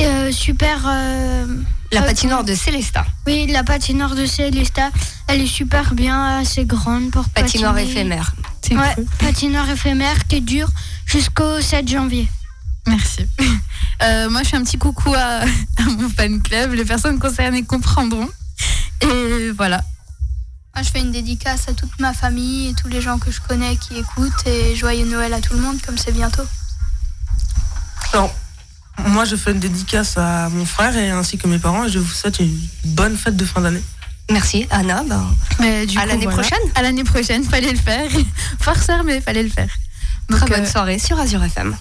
[0.06, 0.82] euh, super.
[0.86, 1.46] euh,
[1.92, 3.04] La euh, patinoire de Célestat.
[3.26, 4.90] Oui, la patinoire de Célesta.
[5.28, 7.90] Elle est super bien, assez grande pour Patinoire patiner.
[7.92, 8.32] éphémère.
[8.72, 10.68] Ouais, patinoire éphémère qui dure
[11.06, 12.28] jusqu'au 7 janvier.
[12.86, 13.26] Merci.
[14.02, 16.72] Euh, moi, je fais un petit coucou à, à mon fan club.
[16.72, 18.28] Les personnes concernées comprendront.
[19.02, 19.82] Et voilà.
[20.74, 23.40] Moi, je fais une dédicace à toute ma famille et tous les gens que je
[23.40, 26.44] connais qui écoutent et joyeux Noël à tout le monde comme c'est bientôt.
[28.12, 28.32] Alors,
[29.08, 31.98] moi, je fais une dédicace à mon frère et ainsi que mes parents et je
[31.98, 33.82] vous souhaite une bonne fête de fin d'année.
[34.30, 35.02] Merci, Anna.
[35.06, 35.26] Ben,
[35.58, 36.38] Mais du À l'année voilà.
[36.38, 38.08] prochaine À l'année prochaine, fallait le faire.
[38.60, 39.68] Farceur, mais fallait le faire.
[40.28, 41.76] très bonne euh, soirée sur Azure FM.